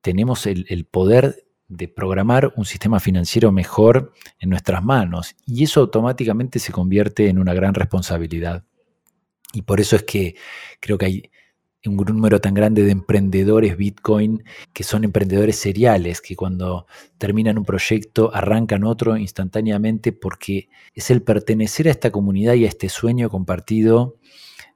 tenemos 0.00 0.46
el, 0.46 0.86
poder 0.90 1.44
de 1.68 1.86
programar 1.86 2.50
un 2.56 2.64
sistema 2.64 2.98
financiero 2.98 3.52
mejor 3.52 4.14
en 4.38 4.48
nuestras 4.48 4.82
manos 4.82 5.36
y 5.44 5.64
eso 5.64 5.80
automáticamente 5.80 6.58
se 6.58 6.72
convierte 6.72 7.28
en 7.28 7.38
una 7.38 7.52
gran 7.52 7.74
responsabilidad. 7.74 8.64
Y 9.52 9.60
por 9.60 9.82
eso 9.82 9.96
es 9.96 10.04
que 10.04 10.36
creo 10.80 10.96
que 10.96 11.04
hay 11.04 11.30
un 11.84 11.96
número 11.96 12.40
tan 12.40 12.54
grande 12.54 12.84
de 12.84 12.92
emprendedores 12.92 13.76
Bitcoin 13.76 14.42
que 14.72 14.82
son 14.82 15.04
emprendedores 15.04 15.56
seriales, 15.56 16.22
que 16.22 16.36
cuando 16.36 16.86
terminan 17.18 17.58
un 17.58 17.66
proyecto 17.66 18.34
arrancan 18.34 18.82
otro 18.82 19.18
instantáneamente 19.18 20.12
porque 20.12 20.70
es 20.94 21.10
el 21.10 21.20
pertenecer 21.20 21.86
a 21.86 21.90
esta 21.90 22.10
comunidad 22.10 22.54
y 22.54 22.64
a 22.64 22.68
este 22.68 22.88
sueño 22.88 23.28
compartido 23.28 24.16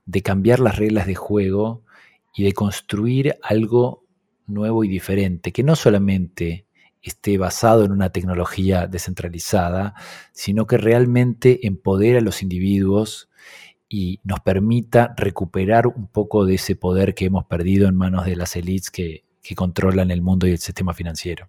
de 0.05 0.21
cambiar 0.21 0.61
las 0.61 0.77
reglas 0.77 1.07
de 1.07 1.15
juego 1.15 1.85
y 2.35 2.45
de 2.45 2.53
construir 2.53 3.37
algo 3.43 4.05
nuevo 4.47 4.85
y 4.85 4.89
diferente, 4.89 5.53
que 5.53 5.63
no 5.63 5.77
solamente 5.77 6.67
esté 7.01 7.39
basado 7.39 7.85
en 7.85 7.93
una 7.93 8.11
tecnología 8.11 8.87
descentralizada, 8.87 9.95
sino 10.33 10.67
que 10.67 10.79
realmente 10.79 11.67
empodera 11.67 12.19
a 12.19 12.23
los 12.23 12.43
individuos 12.43 13.29
y 13.89 14.21
nos 14.25 14.41
permita 14.41 15.15
recuperar 15.17 15.87
un 15.87 16.09
poco 16.09 16.47
de 16.47 16.55
ese 16.55 16.77
poder 16.77 17.15
que 17.15 17.27
hemos 17.27 17.45
perdido 17.45 17.89
en 17.89 17.95
manos 17.95 18.25
de 18.25 18.37
las 18.37 18.57
élites 18.57 18.91
que, 18.91 19.25
que 19.43 19.55
controlan 19.55 20.11
el 20.11 20.23
mundo 20.23 20.47
y 20.47 20.53
el 20.53 20.59
sistema 20.59 20.95
financiero. 20.95 21.49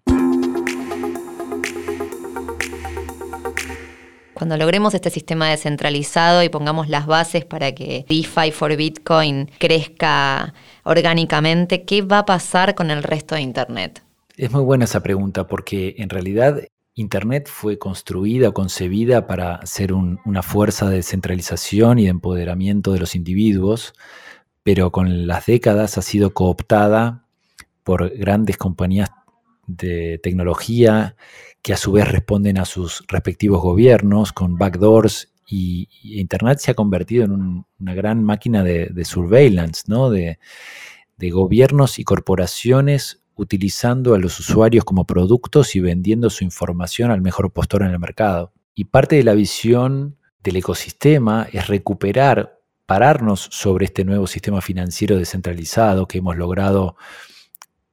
Cuando 4.36 4.58
logremos 4.58 4.92
este 4.92 5.08
sistema 5.08 5.48
descentralizado 5.48 6.42
y 6.42 6.50
pongamos 6.50 6.90
las 6.90 7.06
bases 7.06 7.46
para 7.46 7.72
que 7.72 8.04
DeFi 8.06 8.50
for 8.50 8.76
Bitcoin 8.76 9.50
crezca 9.58 10.52
orgánicamente, 10.84 11.84
¿qué 11.84 12.02
va 12.02 12.18
a 12.18 12.26
pasar 12.26 12.74
con 12.74 12.90
el 12.90 13.02
resto 13.02 13.34
de 13.34 13.40
Internet? 13.40 14.02
Es 14.36 14.52
muy 14.52 14.60
buena 14.60 14.84
esa 14.84 15.02
pregunta 15.02 15.46
porque 15.46 15.94
en 15.96 16.10
realidad 16.10 16.60
Internet 16.92 17.48
fue 17.50 17.78
construida 17.78 18.50
o 18.50 18.52
concebida 18.52 19.26
para 19.26 19.64
ser 19.64 19.94
una 19.94 20.42
fuerza 20.42 20.90
de 20.90 20.96
descentralización 20.96 21.98
y 21.98 22.02
de 22.02 22.10
empoderamiento 22.10 22.92
de 22.92 22.98
los 22.98 23.14
individuos, 23.14 23.94
pero 24.62 24.92
con 24.92 25.26
las 25.26 25.46
décadas 25.46 25.96
ha 25.96 26.02
sido 26.02 26.34
cooptada 26.34 27.24
por 27.84 28.14
grandes 28.14 28.58
compañías 28.58 29.08
de 29.66 30.20
tecnología 30.22 31.16
que 31.66 31.72
a 31.72 31.76
su 31.76 31.90
vez 31.90 32.06
responden 32.06 32.58
a 32.58 32.64
sus 32.64 33.02
respectivos 33.08 33.60
gobiernos 33.60 34.32
con 34.32 34.56
backdoors 34.56 35.32
y, 35.48 35.88
Internet 36.04 36.60
se 36.60 36.70
ha 36.70 36.74
convertido 36.74 37.24
en 37.24 37.64
una 37.80 37.92
gran 37.92 38.22
máquina 38.22 38.62
de, 38.62 39.04
surveillance, 39.04 39.82
¿no? 39.88 40.08
de, 40.08 40.38
gobiernos 41.18 41.98
y 41.98 42.04
corporaciones 42.04 43.20
utilizando 43.34 44.14
a 44.14 44.20
los 44.20 44.38
usuarios 44.38 44.84
como 44.84 45.08
productos 45.08 45.74
y 45.74 45.80
vendiendo 45.80 46.30
su 46.30 46.44
información 46.44 47.10
al 47.10 47.20
mejor 47.20 47.52
postor 47.52 47.82
en 47.82 47.90
el 47.90 47.98
mercado. 47.98 48.52
Y 48.76 48.84
parte 48.84 49.16
de 49.16 49.24
la 49.24 49.34
visión 49.34 50.18
del 50.44 50.54
ecosistema 50.54 51.48
es 51.52 51.66
recuperar, 51.66 52.60
pararnos 52.86 53.48
sobre 53.50 53.86
este 53.86 54.04
nuevo 54.04 54.28
sistema 54.28 54.60
financiero 54.60 55.16
descentralizado 55.16 56.06
que 56.06 56.18
hemos 56.18 56.36
logrado 56.36 56.94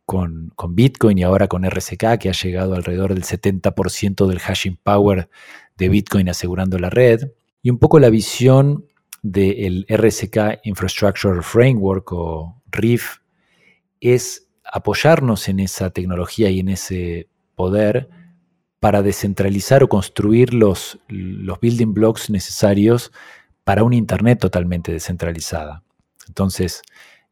con, 0.05 0.53
Bitcoin 0.69 1.17
y 1.17 1.23
ahora 1.23 1.47
con 1.47 1.63
RSK, 1.65 2.17
que 2.19 2.29
ha 2.29 2.33
llegado 2.33 2.75
alrededor 2.75 3.13
del 3.13 3.23
70% 3.23 4.27
del 4.27 4.39
hashing 4.39 4.77
power 4.81 5.29
de 5.77 5.89
Bitcoin 5.89 6.29
asegurando 6.29 6.77
la 6.77 6.89
red, 6.89 7.31
y 7.61 7.69
un 7.69 7.79
poco 7.79 7.99
la 7.99 8.09
visión 8.09 8.85
del 9.21 9.85
RSK 9.89 10.59
Infrastructure 10.63 11.41
Framework 11.41 12.11
o 12.11 12.61
RIF 12.71 13.19
es 14.01 14.47
apoyarnos 14.65 15.47
en 15.47 15.59
esa 15.59 15.91
tecnología 15.91 16.49
y 16.49 16.59
en 16.59 16.69
ese 16.69 17.29
poder 17.55 18.09
para 18.79 19.01
descentralizar 19.01 19.83
o 19.83 19.87
construir 19.87 20.53
los, 20.53 20.99
los 21.07 21.59
building 21.61 21.93
blocks 21.93 22.29
necesarios 22.29 23.13
para 23.63 23.83
una 23.83 23.95
Internet 23.95 24.39
totalmente 24.39 24.91
descentralizada. 24.91 25.83
Entonces, 26.27 26.81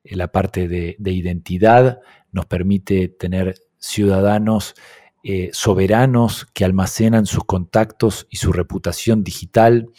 la 0.04 0.32
parte 0.32 0.68
de, 0.68 0.96
de 1.00 1.12
identidad, 1.12 2.00
nos 2.32 2.46
permite 2.46 3.08
tener 3.08 3.56
ciudadanos 3.78 4.76
eh, 5.24 5.50
soberanos 5.54 6.48
que 6.54 6.66
almacenan 6.66 7.26
sus 7.26 7.44
contactos 7.44 8.28
y 8.32 8.38
su 8.38 8.52
reputación 8.52 9.24
digital 9.24 9.90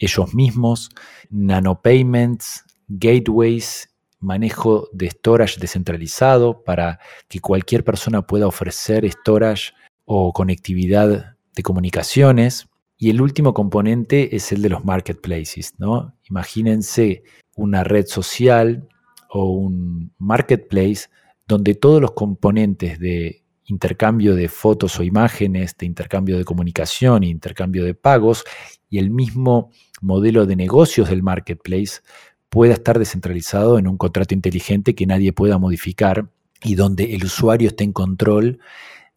ellos 0.00 0.34
mismos, 0.34 0.88
nanopayments, 1.28 2.64
gateways, 2.88 3.90
manejo 4.18 4.88
de 4.92 5.10
storage 5.10 5.60
descentralizado 5.60 6.62
para 6.64 6.98
que 7.28 7.40
cualquier 7.40 7.84
persona 7.84 8.26
pueda 8.26 8.46
ofrecer 8.46 9.10
storage 9.10 9.72
o 10.06 10.32
conectividad 10.32 11.36
de 11.54 11.62
comunicaciones. 11.62 12.66
Y 12.96 13.10
el 13.10 13.20
último 13.20 13.54
componente 13.54 14.34
es 14.34 14.52
el 14.52 14.62
de 14.62 14.70
los 14.70 14.84
marketplaces, 14.84 15.74
¿no? 15.78 16.14
Imagínense 16.28 17.22
una 17.54 17.84
red 17.84 18.06
social 18.06 18.88
o 19.30 19.50
un 19.52 20.12
marketplace 20.18 21.08
donde 21.46 21.74
todos 21.74 22.00
los 22.00 22.12
componentes 22.12 22.98
de 22.98 23.42
intercambio 23.64 24.34
de 24.34 24.48
fotos 24.48 24.98
o 24.98 25.02
imágenes, 25.02 25.76
de 25.76 25.86
intercambio 25.86 26.36
de 26.36 26.44
comunicación, 26.44 27.24
intercambio 27.24 27.84
de 27.84 27.94
pagos 27.94 28.44
y 28.88 28.98
el 28.98 29.10
mismo 29.10 29.70
modelo 30.00 30.46
de 30.46 30.56
negocios 30.56 31.08
del 31.08 31.22
marketplace 31.22 32.00
pueda 32.48 32.74
estar 32.74 32.98
descentralizado 32.98 33.78
en 33.78 33.86
un 33.86 33.96
contrato 33.96 34.34
inteligente 34.34 34.94
que 34.94 35.06
nadie 35.06 35.32
pueda 35.32 35.58
modificar 35.58 36.28
y 36.62 36.74
donde 36.74 37.14
el 37.14 37.24
usuario 37.24 37.68
esté 37.68 37.84
en 37.84 37.92
control 37.92 38.58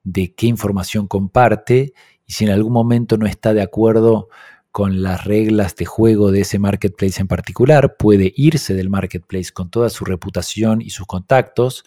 de 0.03 0.33
qué 0.33 0.47
información 0.47 1.07
comparte 1.07 1.93
y 2.25 2.33
si 2.33 2.45
en 2.45 2.51
algún 2.51 2.73
momento 2.73 3.17
no 3.17 3.25
está 3.25 3.53
de 3.53 3.61
acuerdo 3.61 4.29
con 4.73 5.03
las 5.03 5.23
reglas 5.25 5.75
de 5.75 5.85
juego 5.85 6.31
de 6.31 6.41
ese 6.41 6.57
marketplace 6.57 7.21
en 7.21 7.27
particular, 7.27 7.95
puede 7.95 8.33
irse 8.35 8.73
del 8.73 8.89
marketplace 8.89 9.51
con 9.53 9.69
toda 9.69 9.91
su 9.91 10.03
reputación 10.03 10.81
y 10.81 10.89
sus 10.89 11.05
contactos 11.05 11.85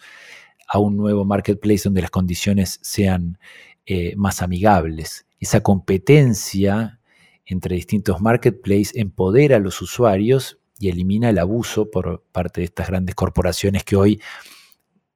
a 0.69 0.79
un 0.79 0.95
nuevo 0.95 1.25
marketplace 1.25 1.81
donde 1.83 1.99
las 1.99 2.11
condiciones 2.11 2.79
sean 2.81 3.39
eh, 3.85 4.15
más 4.15 4.41
amigables. 4.41 5.25
Esa 5.37 5.59
competencia 5.59 7.01
entre 7.45 7.75
distintos 7.75 8.21
marketplaces 8.21 8.95
empodera 8.95 9.57
a 9.57 9.59
los 9.59 9.81
usuarios 9.81 10.57
y 10.79 10.87
elimina 10.87 11.29
el 11.29 11.39
abuso 11.39 11.91
por 11.91 12.23
parte 12.31 12.61
de 12.61 12.65
estas 12.65 12.87
grandes 12.87 13.15
corporaciones 13.15 13.83
que 13.83 13.97
hoy 13.97 14.21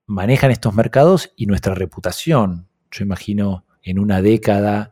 manejan 0.08 0.52
estos 0.52 0.74
mercados 0.74 1.32
y 1.38 1.46
nuestra 1.46 1.74
reputación. 1.74 2.68
Yo 2.92 3.06
imagino 3.06 3.64
en 3.82 3.98
una 3.98 4.22
década 4.22 4.92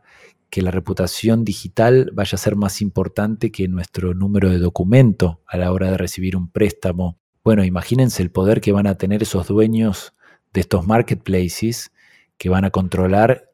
que 0.50 0.62
la 0.62 0.70
reputación 0.70 1.44
digital 1.44 2.10
vaya 2.12 2.34
a 2.34 2.38
ser 2.38 2.56
más 2.56 2.82
importante 2.82 3.52
que 3.52 3.68
nuestro 3.68 4.14
número 4.14 4.50
de 4.50 4.58
documento 4.58 5.42
a 5.46 5.56
la 5.56 5.72
hora 5.72 5.90
de 5.90 5.96
recibir 5.96 6.36
un 6.36 6.50
préstamo. 6.50 7.18
Bueno, 7.44 7.64
imagínense 7.64 8.22
el 8.22 8.30
poder 8.30 8.60
que 8.60 8.72
van 8.72 8.86
a 8.86 8.96
tener 8.96 9.22
esos 9.22 9.46
dueños 9.46 10.12
de 10.52 10.60
estos 10.60 10.86
marketplaces 10.86 11.92
que 12.36 12.48
van 12.48 12.64
a 12.64 12.70
controlar 12.70 13.50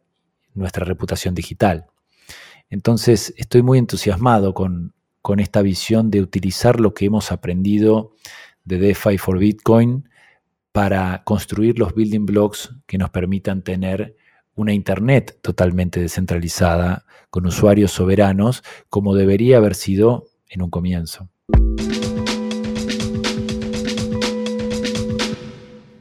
nuestra 0.55 0.85
reputación 0.85 1.35
digital. 1.35 1.87
Entonces, 2.71 3.35
estoy 3.37 3.63
muy 3.63 3.79
entusiasmado 3.79 4.55
con, 4.55 4.95
con 5.21 5.39
esta 5.39 5.61
visión 5.61 6.11
de 6.11 6.23
utilizar 6.23 6.81
lo 6.81 6.95
que 6.95 7.05
hemos 7.05 7.31
aprendido 7.31 8.15
de 8.65 8.79
DeFi 8.79 9.19
for 9.19 9.39
Bitcoin 9.39 10.09
para 10.73 11.23
construir 11.25 11.79
los 11.79 11.95
building 11.95 12.27
blocks 12.27 12.75
que 12.87 12.99
nos 12.99 13.11
permitan 13.11 13.63
tener 13.63 14.17
una 14.57 14.73
Internet 14.73 15.39
totalmente 15.43 16.01
descentralizada, 16.01 17.05
con 17.31 17.47
usuarios 17.47 17.93
soberanos, 17.93 18.65
como 18.89 19.15
debería 19.15 19.59
haber 19.59 19.75
sido 19.75 20.25
en 20.49 20.63
un 20.63 20.71
comienzo. 20.71 21.29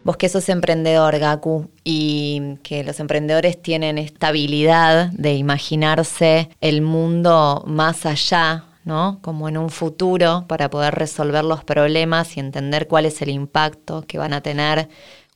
Vos 0.05 0.17
que 0.17 0.29
sos 0.29 0.49
emprendedor, 0.49 1.17
Gaku, 1.17 1.67
y 1.83 2.57
que 2.61 2.83
los 2.83 2.99
emprendedores 2.99 3.59
tienen 3.59 3.97
esta 3.97 4.27
habilidad 4.27 5.09
de 5.13 5.33
imaginarse 5.33 6.49
el 6.61 6.83
mundo 6.83 7.63
más 7.65 8.05
allá, 8.05 8.65
¿no? 8.83 9.17
Como 9.23 9.49
en 9.49 9.57
un 9.57 9.71
futuro 9.71 10.45
para 10.47 10.69
poder 10.69 10.93
resolver 10.93 11.43
los 11.43 11.63
problemas 11.63 12.37
y 12.37 12.39
entender 12.39 12.87
cuál 12.87 13.07
es 13.07 13.23
el 13.23 13.29
impacto 13.29 14.03
que 14.07 14.19
van 14.19 14.33
a 14.33 14.41
tener 14.41 14.89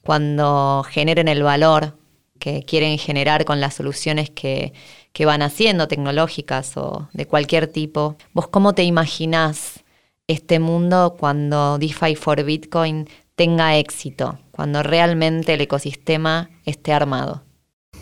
cuando 0.04 0.86
generen 0.88 1.28
el 1.28 1.42
valor 1.42 1.96
que 2.40 2.64
quieren 2.64 2.98
generar 2.98 3.46
con 3.46 3.62
las 3.62 3.76
soluciones 3.76 4.30
que, 4.30 4.74
que 5.14 5.26
van 5.26 5.42
haciendo, 5.42 5.88
tecnológicas 5.88 6.78
o 6.78 7.10
de 7.14 7.26
cualquier 7.26 7.68
tipo. 7.68 8.18
¿Vos 8.34 8.48
cómo 8.48 8.74
te 8.74 8.84
imaginás 8.84 9.84
este 10.28 10.60
mundo 10.60 11.16
cuando 11.20 11.78
DeFi 11.78 12.16
for 12.16 12.44
Bitcoin 12.44 13.08
tenga 13.36 13.78
éxito, 13.78 14.40
cuando 14.52 14.84
realmente 14.84 15.54
el 15.54 15.62
ecosistema 15.62 16.50
esté 16.66 16.94
armado? 16.94 17.44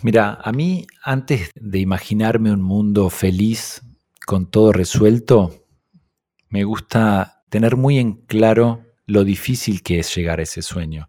Mira, 0.02 0.38
a 0.42 0.52
mí 0.52 0.86
antes 1.02 1.50
de 1.54 1.78
imaginarme 1.80 2.52
un 2.52 2.62
mundo 2.62 3.10
feliz 3.10 3.82
con 4.26 4.50
todo 4.50 4.72
resuelto, 4.72 5.66
me 6.50 6.64
gusta 6.64 7.42
tener 7.48 7.76
muy 7.76 7.98
en 7.98 8.12
claro 8.12 8.84
lo 9.06 9.24
difícil 9.24 9.82
que 9.82 10.00
es 10.00 10.14
llegar 10.14 10.38
a 10.38 10.42
ese 10.42 10.62
sueño. 10.62 11.08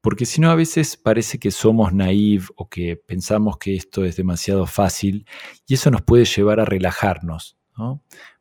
Porque 0.00 0.24
si 0.24 0.40
no, 0.40 0.50
a 0.50 0.54
veces 0.54 0.96
parece 0.96 1.38
que 1.38 1.50
somos 1.50 1.92
naive 1.92 2.46
o 2.56 2.68
que 2.68 2.96
pensamos 2.96 3.58
que 3.58 3.76
esto 3.76 4.04
es 4.04 4.16
demasiado 4.16 4.66
fácil 4.66 5.26
y 5.66 5.74
eso 5.74 5.90
nos 5.90 6.02
puede 6.02 6.24
llevar 6.24 6.60
a 6.60 6.64
relajarnos. 6.64 7.56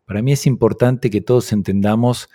Para 0.05 0.21
mí 0.21 0.31
es 0.31 0.45
importante 0.45 1.09
que 1.09 1.21
todos 1.21 1.51
entendamos 1.51 2.29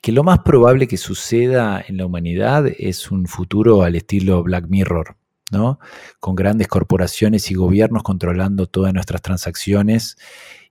que 0.00 0.12
lo 0.12 0.22
más 0.22 0.40
probable 0.40 0.86
que 0.86 0.96
suceda 0.96 1.84
en 1.86 1.96
la 1.96 2.06
humanidad 2.06 2.66
es 2.66 3.10
un 3.10 3.26
futuro 3.26 3.82
al 3.82 3.96
estilo 3.96 4.42
Black 4.44 4.66
Mirror, 4.68 5.16
¿no? 5.50 5.80
Con 6.20 6.36
grandes 6.36 6.68
corporaciones 6.68 7.50
y 7.50 7.54
gobiernos 7.54 8.04
controlando 8.04 8.68
todas 8.68 8.94
nuestras 8.94 9.22
transacciones 9.22 10.16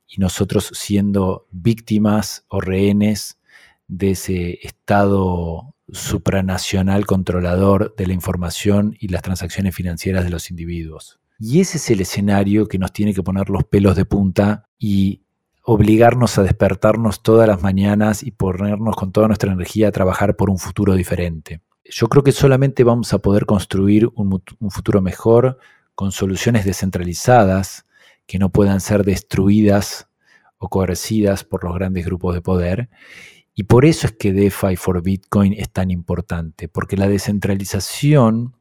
y 0.07 0.21
nosotros 0.21 0.71
siendo 0.73 1.47
víctimas 1.51 2.45
o 2.47 2.61
rehenes 2.61 3.39
de 3.87 4.11
ese 4.11 4.59
estado 4.65 5.75
supranacional 5.91 7.05
controlador 7.05 7.95
de 7.95 8.07
la 8.07 8.13
información 8.13 8.95
y 8.99 9.07
las 9.07 9.21
transacciones 9.21 9.75
financieras 9.75 10.23
de 10.23 10.29
los 10.29 10.49
individuos. 10.51 11.19
Y 11.39 11.59
ese 11.61 11.77
es 11.77 11.89
el 11.89 12.01
escenario 12.01 12.67
que 12.67 12.79
nos 12.79 12.91
tiene 12.91 13.13
que 13.13 13.23
poner 13.23 13.49
los 13.49 13.63
pelos 13.63 13.95
de 13.95 14.05
punta 14.05 14.69
y 14.79 15.21
obligarnos 15.63 16.37
a 16.37 16.43
despertarnos 16.43 17.21
todas 17.21 17.47
las 17.47 17.61
mañanas 17.61 18.23
y 18.23 18.31
ponernos 18.31 18.95
con 18.95 19.11
toda 19.11 19.27
nuestra 19.27 19.51
energía 19.51 19.89
a 19.89 19.91
trabajar 19.91 20.35
por 20.35 20.49
un 20.49 20.57
futuro 20.57 20.95
diferente. 20.95 21.61
Yo 21.83 22.07
creo 22.07 22.23
que 22.23 22.31
solamente 22.31 22.83
vamos 22.83 23.13
a 23.13 23.19
poder 23.19 23.45
construir 23.45 24.09
un, 24.15 24.41
futuro 24.69 25.01
mejor 25.01 25.57
con 25.93 26.11
soluciones 26.11 26.65
descentralizadas 26.65 27.85
que 28.25 28.39
no 28.39 28.49
puedan 28.49 28.81
ser 28.81 29.03
destruidas 29.03 30.07
o 30.57 30.69
coercidas 30.69 31.43
por 31.43 31.63
los 31.63 31.73
grandes 31.75 32.05
grupos 32.05 32.33
de 32.33 32.41
poder. 32.41 32.89
Y 33.59 33.63
por 33.63 33.85
eso 33.85 34.05
es 34.05 34.13
que 34.13 34.33
DeFi 34.33 34.75
for 34.75 35.01
Bitcoin 35.01 35.51
es 35.51 35.71
tan 35.71 35.89
importante, 35.89 36.67
porque 36.67 36.95
la 36.95 37.07
descentralización 37.07 38.53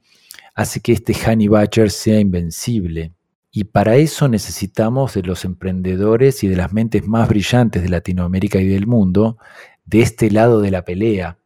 hace 0.54 0.80
que 0.80 0.92
este 0.92 1.14
honey 1.14 1.48
badger 1.48 1.90
sea 1.90 2.18
invencible. 2.18 3.12
Y 3.50 3.64
para 3.64 3.96
eso 3.96 4.26
necesitamos 4.26 5.12
de 5.12 5.20
los 5.20 5.44
emprendedores 5.44 6.42
y 6.42 6.48
de 6.48 6.56
las 6.56 6.72
mentes 6.72 7.06
más 7.06 7.28
brillantes 7.28 7.82
de 7.82 7.90
Latinoamérica 7.90 8.58
y 8.58 8.66
del 8.66 8.86
mundo 8.86 9.36
de 9.84 10.00
este 10.00 10.30
lado 10.30 10.62
de 10.62 10.70
la 10.70 10.82
pelea, 10.82 11.38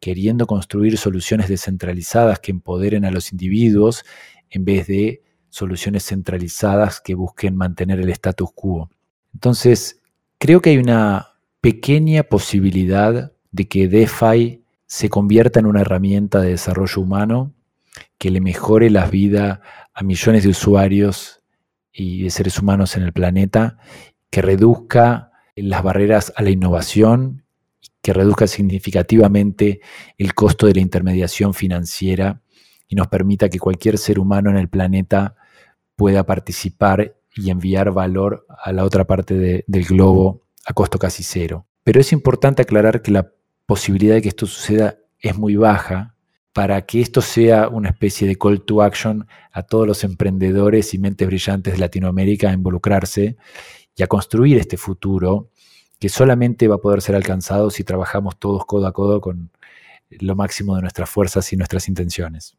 queriendo 0.00 0.48
construir 0.48 0.98
soluciones 0.98 1.48
descentralizadas 1.48 2.40
que 2.40 2.50
empoderen 2.50 3.04
a 3.04 3.12
los 3.12 3.30
individuos 3.30 4.04
en 4.50 4.64
vez 4.64 4.88
de 4.88 5.22
soluciones 5.48 6.04
centralizadas 6.04 7.00
que 7.00 7.14
busquen 7.14 7.54
mantener 7.54 8.00
el 8.00 8.10
status 8.10 8.50
quo. 8.52 8.90
Entonces, 9.32 10.02
creo 10.38 10.60
que 10.60 10.70
hay 10.70 10.78
una 10.78 11.35
pequeña 11.66 12.22
posibilidad 12.22 13.32
de 13.50 13.66
que 13.66 13.88
DeFi 13.88 14.62
se 14.86 15.08
convierta 15.08 15.58
en 15.58 15.66
una 15.66 15.80
herramienta 15.80 16.40
de 16.40 16.50
desarrollo 16.50 17.02
humano 17.02 17.54
que 18.18 18.30
le 18.30 18.40
mejore 18.40 18.88
la 18.88 19.06
vida 19.06 19.62
a 19.92 20.04
millones 20.04 20.44
de 20.44 20.50
usuarios 20.50 21.42
y 21.92 22.22
de 22.22 22.30
seres 22.30 22.60
humanos 22.60 22.96
en 22.96 23.02
el 23.02 23.12
planeta, 23.12 23.78
que 24.30 24.42
reduzca 24.42 25.32
las 25.56 25.82
barreras 25.82 26.32
a 26.36 26.44
la 26.44 26.50
innovación, 26.50 27.42
que 28.00 28.12
reduzca 28.12 28.46
significativamente 28.46 29.80
el 30.18 30.34
costo 30.34 30.68
de 30.68 30.74
la 30.74 30.80
intermediación 30.82 31.52
financiera 31.52 32.42
y 32.86 32.94
nos 32.94 33.08
permita 33.08 33.48
que 33.48 33.58
cualquier 33.58 33.98
ser 33.98 34.20
humano 34.20 34.50
en 34.50 34.56
el 34.56 34.68
planeta 34.68 35.34
pueda 35.96 36.24
participar 36.26 37.16
y 37.34 37.50
enviar 37.50 37.90
valor 37.90 38.46
a 38.62 38.70
la 38.70 38.84
otra 38.84 39.04
parte 39.04 39.64
del 39.66 39.84
globo 39.84 40.45
a 40.66 40.72
costo 40.72 40.98
casi 40.98 41.22
cero. 41.22 41.66
Pero 41.84 42.00
es 42.00 42.12
importante 42.12 42.62
aclarar 42.62 43.00
que 43.00 43.12
la 43.12 43.32
posibilidad 43.64 44.16
de 44.16 44.22
que 44.22 44.28
esto 44.28 44.46
suceda 44.46 44.98
es 45.20 45.38
muy 45.38 45.56
baja 45.56 46.14
para 46.52 46.84
que 46.86 47.00
esto 47.00 47.20
sea 47.20 47.68
una 47.68 47.90
especie 47.90 48.26
de 48.26 48.36
call 48.36 48.64
to 48.64 48.82
action 48.82 49.26
a 49.52 49.62
todos 49.62 49.86
los 49.86 50.04
emprendedores 50.04 50.94
y 50.94 50.98
mentes 50.98 51.26
brillantes 51.26 51.74
de 51.74 51.78
Latinoamérica 51.78 52.50
a 52.50 52.54
involucrarse 52.54 53.36
y 53.94 54.02
a 54.02 54.06
construir 54.06 54.58
este 54.58 54.76
futuro 54.76 55.50
que 55.98 56.08
solamente 56.08 56.68
va 56.68 56.76
a 56.76 56.78
poder 56.78 57.02
ser 57.02 57.14
alcanzado 57.14 57.70
si 57.70 57.84
trabajamos 57.84 58.38
todos 58.38 58.64
codo 58.64 58.86
a 58.86 58.92
codo 58.92 59.20
con 59.20 59.50
lo 60.10 60.34
máximo 60.34 60.76
de 60.76 60.82
nuestras 60.82 61.10
fuerzas 61.10 61.52
y 61.52 61.56
nuestras 61.56 61.88
intenciones. 61.88 62.56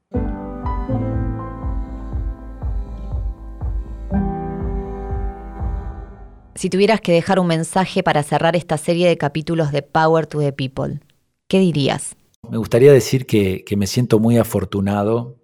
Si 6.57 6.71
tuvieras 6.71 7.01
que 7.01 7.11
dejar 7.11 7.39
un 7.39 7.45
mensaje 7.45 8.01
para 8.01 8.23
cerrar 8.23 8.55
esta 8.55 8.79
serie 8.79 9.07
de 9.07 9.15
capítulos 9.15 9.71
de 9.71 9.83
Power 9.83 10.25
to 10.25 10.39
the 10.39 10.51
People, 10.51 11.01
¿qué 11.47 11.59
dirías? 11.59 12.15
Me 12.49 12.57
gustaría 12.57 12.91
decir 12.91 13.27
que, 13.27 13.63
me 13.77 13.85
siento 13.85 14.17
muy 14.17 14.37
afortunado 14.37 15.37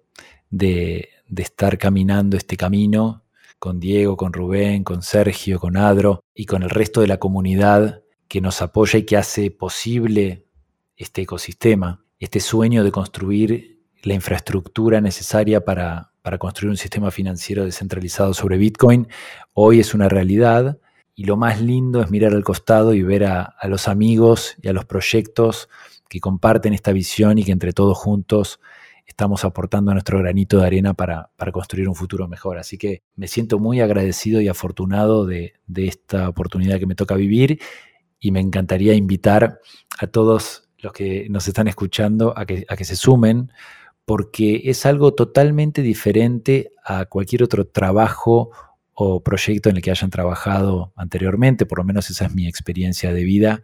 de, 0.50 1.10
estar 1.36 1.78
caminando 1.78 2.36
este 2.36 2.56
camino 2.56 3.22
con 3.60 3.78
Diego, 3.78 4.16
con 4.16 4.32
Rubén, 4.32 4.82
con 4.82 5.02
Sergio, 5.02 5.60
con 5.60 5.76
Adro 5.76 6.24
y 6.34 6.46
con 6.46 6.64
el 6.64 6.70
resto 6.70 7.00
de 7.00 7.06
la 7.06 7.18
comunidad 7.18 8.02
que 8.26 8.40
nos 8.40 8.60
apoya 8.60 8.98
y 8.98 9.04
que 9.04 9.16
hace 9.16 9.52
posible 9.52 10.48
este 10.96 11.22
ecosistema, 11.22 12.04
este 12.18 12.40
sueño 12.40 12.82
de 12.82 12.90
construir 12.90 13.84
la 14.02 14.14
infraestructura 14.14 15.00
necesaria 15.00 15.64
para, 15.64 16.10
construir 16.40 16.70
un 16.70 16.76
sistema 16.76 17.12
financiero 17.12 17.64
descentralizado 17.64 18.34
sobre 18.34 18.58
Bitcoin, 18.58 19.06
hoy 19.52 19.78
es 19.78 19.94
una 19.94 20.08
realidad 20.08 20.80
y 21.14 21.24
lo 21.24 21.36
más 21.36 21.60
lindo 21.60 22.02
es 22.02 22.10
mirar 22.10 22.32
al 22.32 22.44
costado 22.44 22.94
y 22.94 23.02
ver 23.02 23.24
a, 23.24 23.54
los 23.64 23.88
amigos 23.88 24.56
y 24.60 24.68
a 24.68 24.72
los 24.72 24.84
proyectos 24.84 25.68
que 26.08 26.20
comparten 26.20 26.74
esta 26.74 26.92
visión 26.92 27.38
y 27.38 27.44
que 27.44 27.52
entre 27.52 27.72
todos 27.72 27.96
juntos 27.96 28.60
estamos 29.06 29.44
aportando 29.44 29.92
nuestro 29.92 30.18
granito 30.18 30.58
de 30.58 30.66
arena 30.66 30.94
para, 30.94 31.30
construir 31.52 31.88
un 31.88 31.94
futuro 31.94 32.26
mejor. 32.26 32.58
Así 32.58 32.78
que 32.78 33.02
me 33.16 33.28
siento 33.28 33.58
muy 33.58 33.80
agradecido 33.80 34.40
y 34.40 34.48
afortunado 34.48 35.26
de, 35.26 35.54
esta 35.76 36.28
oportunidad 36.28 36.78
que 36.78 36.86
me 36.86 36.94
toca 36.94 37.14
vivir 37.14 37.60
y 38.18 38.30
me 38.30 38.40
encantaría 38.40 38.94
invitar 38.94 39.60
a 39.98 40.06
todos 40.06 40.68
los 40.78 40.92
que 40.92 41.28
nos 41.30 41.46
están 41.46 41.68
escuchando 41.68 42.36
a 42.36 42.44
que, 42.44 42.64
a 42.68 42.76
que 42.76 42.84
se 42.84 42.96
sumen 42.96 43.52
porque 44.04 44.62
es 44.64 44.84
algo 44.84 45.14
totalmente 45.14 45.80
diferente 45.80 46.72
a 46.84 47.06
cualquier 47.06 47.42
otro 47.42 47.66
trabajo 47.66 48.50
o 48.94 49.22
proyecto 49.22 49.68
en 49.68 49.76
el 49.76 49.82
que 49.82 49.90
hayan 49.90 50.10
trabajado 50.10 50.92
anteriormente, 50.96 51.66
por 51.66 51.78
lo 51.78 51.84
menos 51.84 52.10
esa 52.10 52.26
es 52.26 52.34
mi 52.34 52.46
experiencia 52.46 53.12
de 53.12 53.24
vida, 53.24 53.62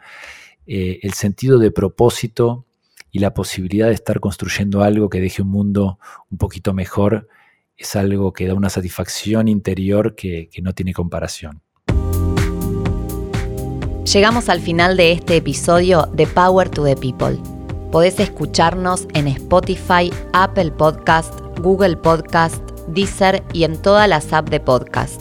eh, 0.67 1.01
el 1.03 1.15
sentido 1.15 1.59
de 1.59 1.71
propósito 1.71 2.67
y 3.11 3.19
la 3.19 3.35
posibilidad 3.35 3.89
de 3.89 3.95
estar 3.95 4.21
construyendo 4.21 4.83
algo 4.83 5.09
que 5.09 5.21
deje 5.21 5.43
un 5.43 5.49
mundo 5.49 5.99
un 6.31 6.39
poquito 6.39 6.73
mejor 6.75 7.29
es 7.77 7.97
algo 7.97 8.33
que 8.33 8.47
da 8.47 8.55
una 8.55 8.69
satisfacción 8.69 9.49
interior 9.49 10.15
que, 10.15 10.51
no 10.63 10.75
tiene 10.75 10.93
comparación. 10.93 11.63
Llegamos 14.05 14.49
al 14.49 14.61
final 14.61 14.97
de 14.97 15.13
este 15.13 15.37
episodio 15.37 16.09
de 16.13 16.27
Power 16.27 16.69
to 16.69 16.85
the 16.85 16.97
People. 16.97 17.39
Podés 17.91 18.21
escucharnos 18.21 19.09
en 19.15 19.29
Spotify, 19.29 20.13
Apple 20.33 20.73
Podcast, 20.73 21.41
Google 21.61 21.97
Podcast, 21.97 22.70
Deezer 22.95 23.43
y 23.53 23.65
en 23.65 23.81
todas 23.81 24.09
las 24.09 24.33
apps 24.33 24.51
de 24.51 24.61
podcast. 24.61 25.21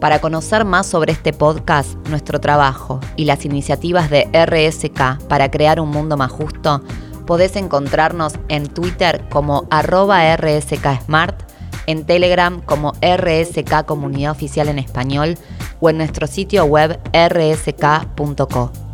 Para 0.00 0.20
conocer 0.20 0.64
más 0.64 0.86
sobre 0.86 1.12
este 1.12 1.32
podcast, 1.32 1.94
nuestro 2.08 2.40
trabajo 2.40 3.00
y 3.16 3.26
las 3.26 3.44
iniciativas 3.44 4.08
de 4.08 4.28
RSK 4.32 5.26
para 5.28 5.50
crear 5.50 5.78
un 5.78 5.90
mundo 5.90 6.16
más 6.16 6.30
justo, 6.30 6.82
podés 7.26 7.54
encontrarnos 7.56 8.34
en 8.48 8.66
Twitter 8.66 9.22
como 9.30 9.66
arroba 9.70 10.36
rskSmart, 10.36 11.42
en 11.86 12.04
Telegram 12.06 12.60
como 12.62 12.92
RSK 13.02 13.84
Comunidad 13.84 14.32
Oficial 14.32 14.68
en 14.68 14.78
Español 14.78 15.36
o 15.80 15.90
en 15.90 15.98
nuestro 15.98 16.26
sitio 16.26 16.64
web 16.64 16.98
rsk.co. 17.12 18.89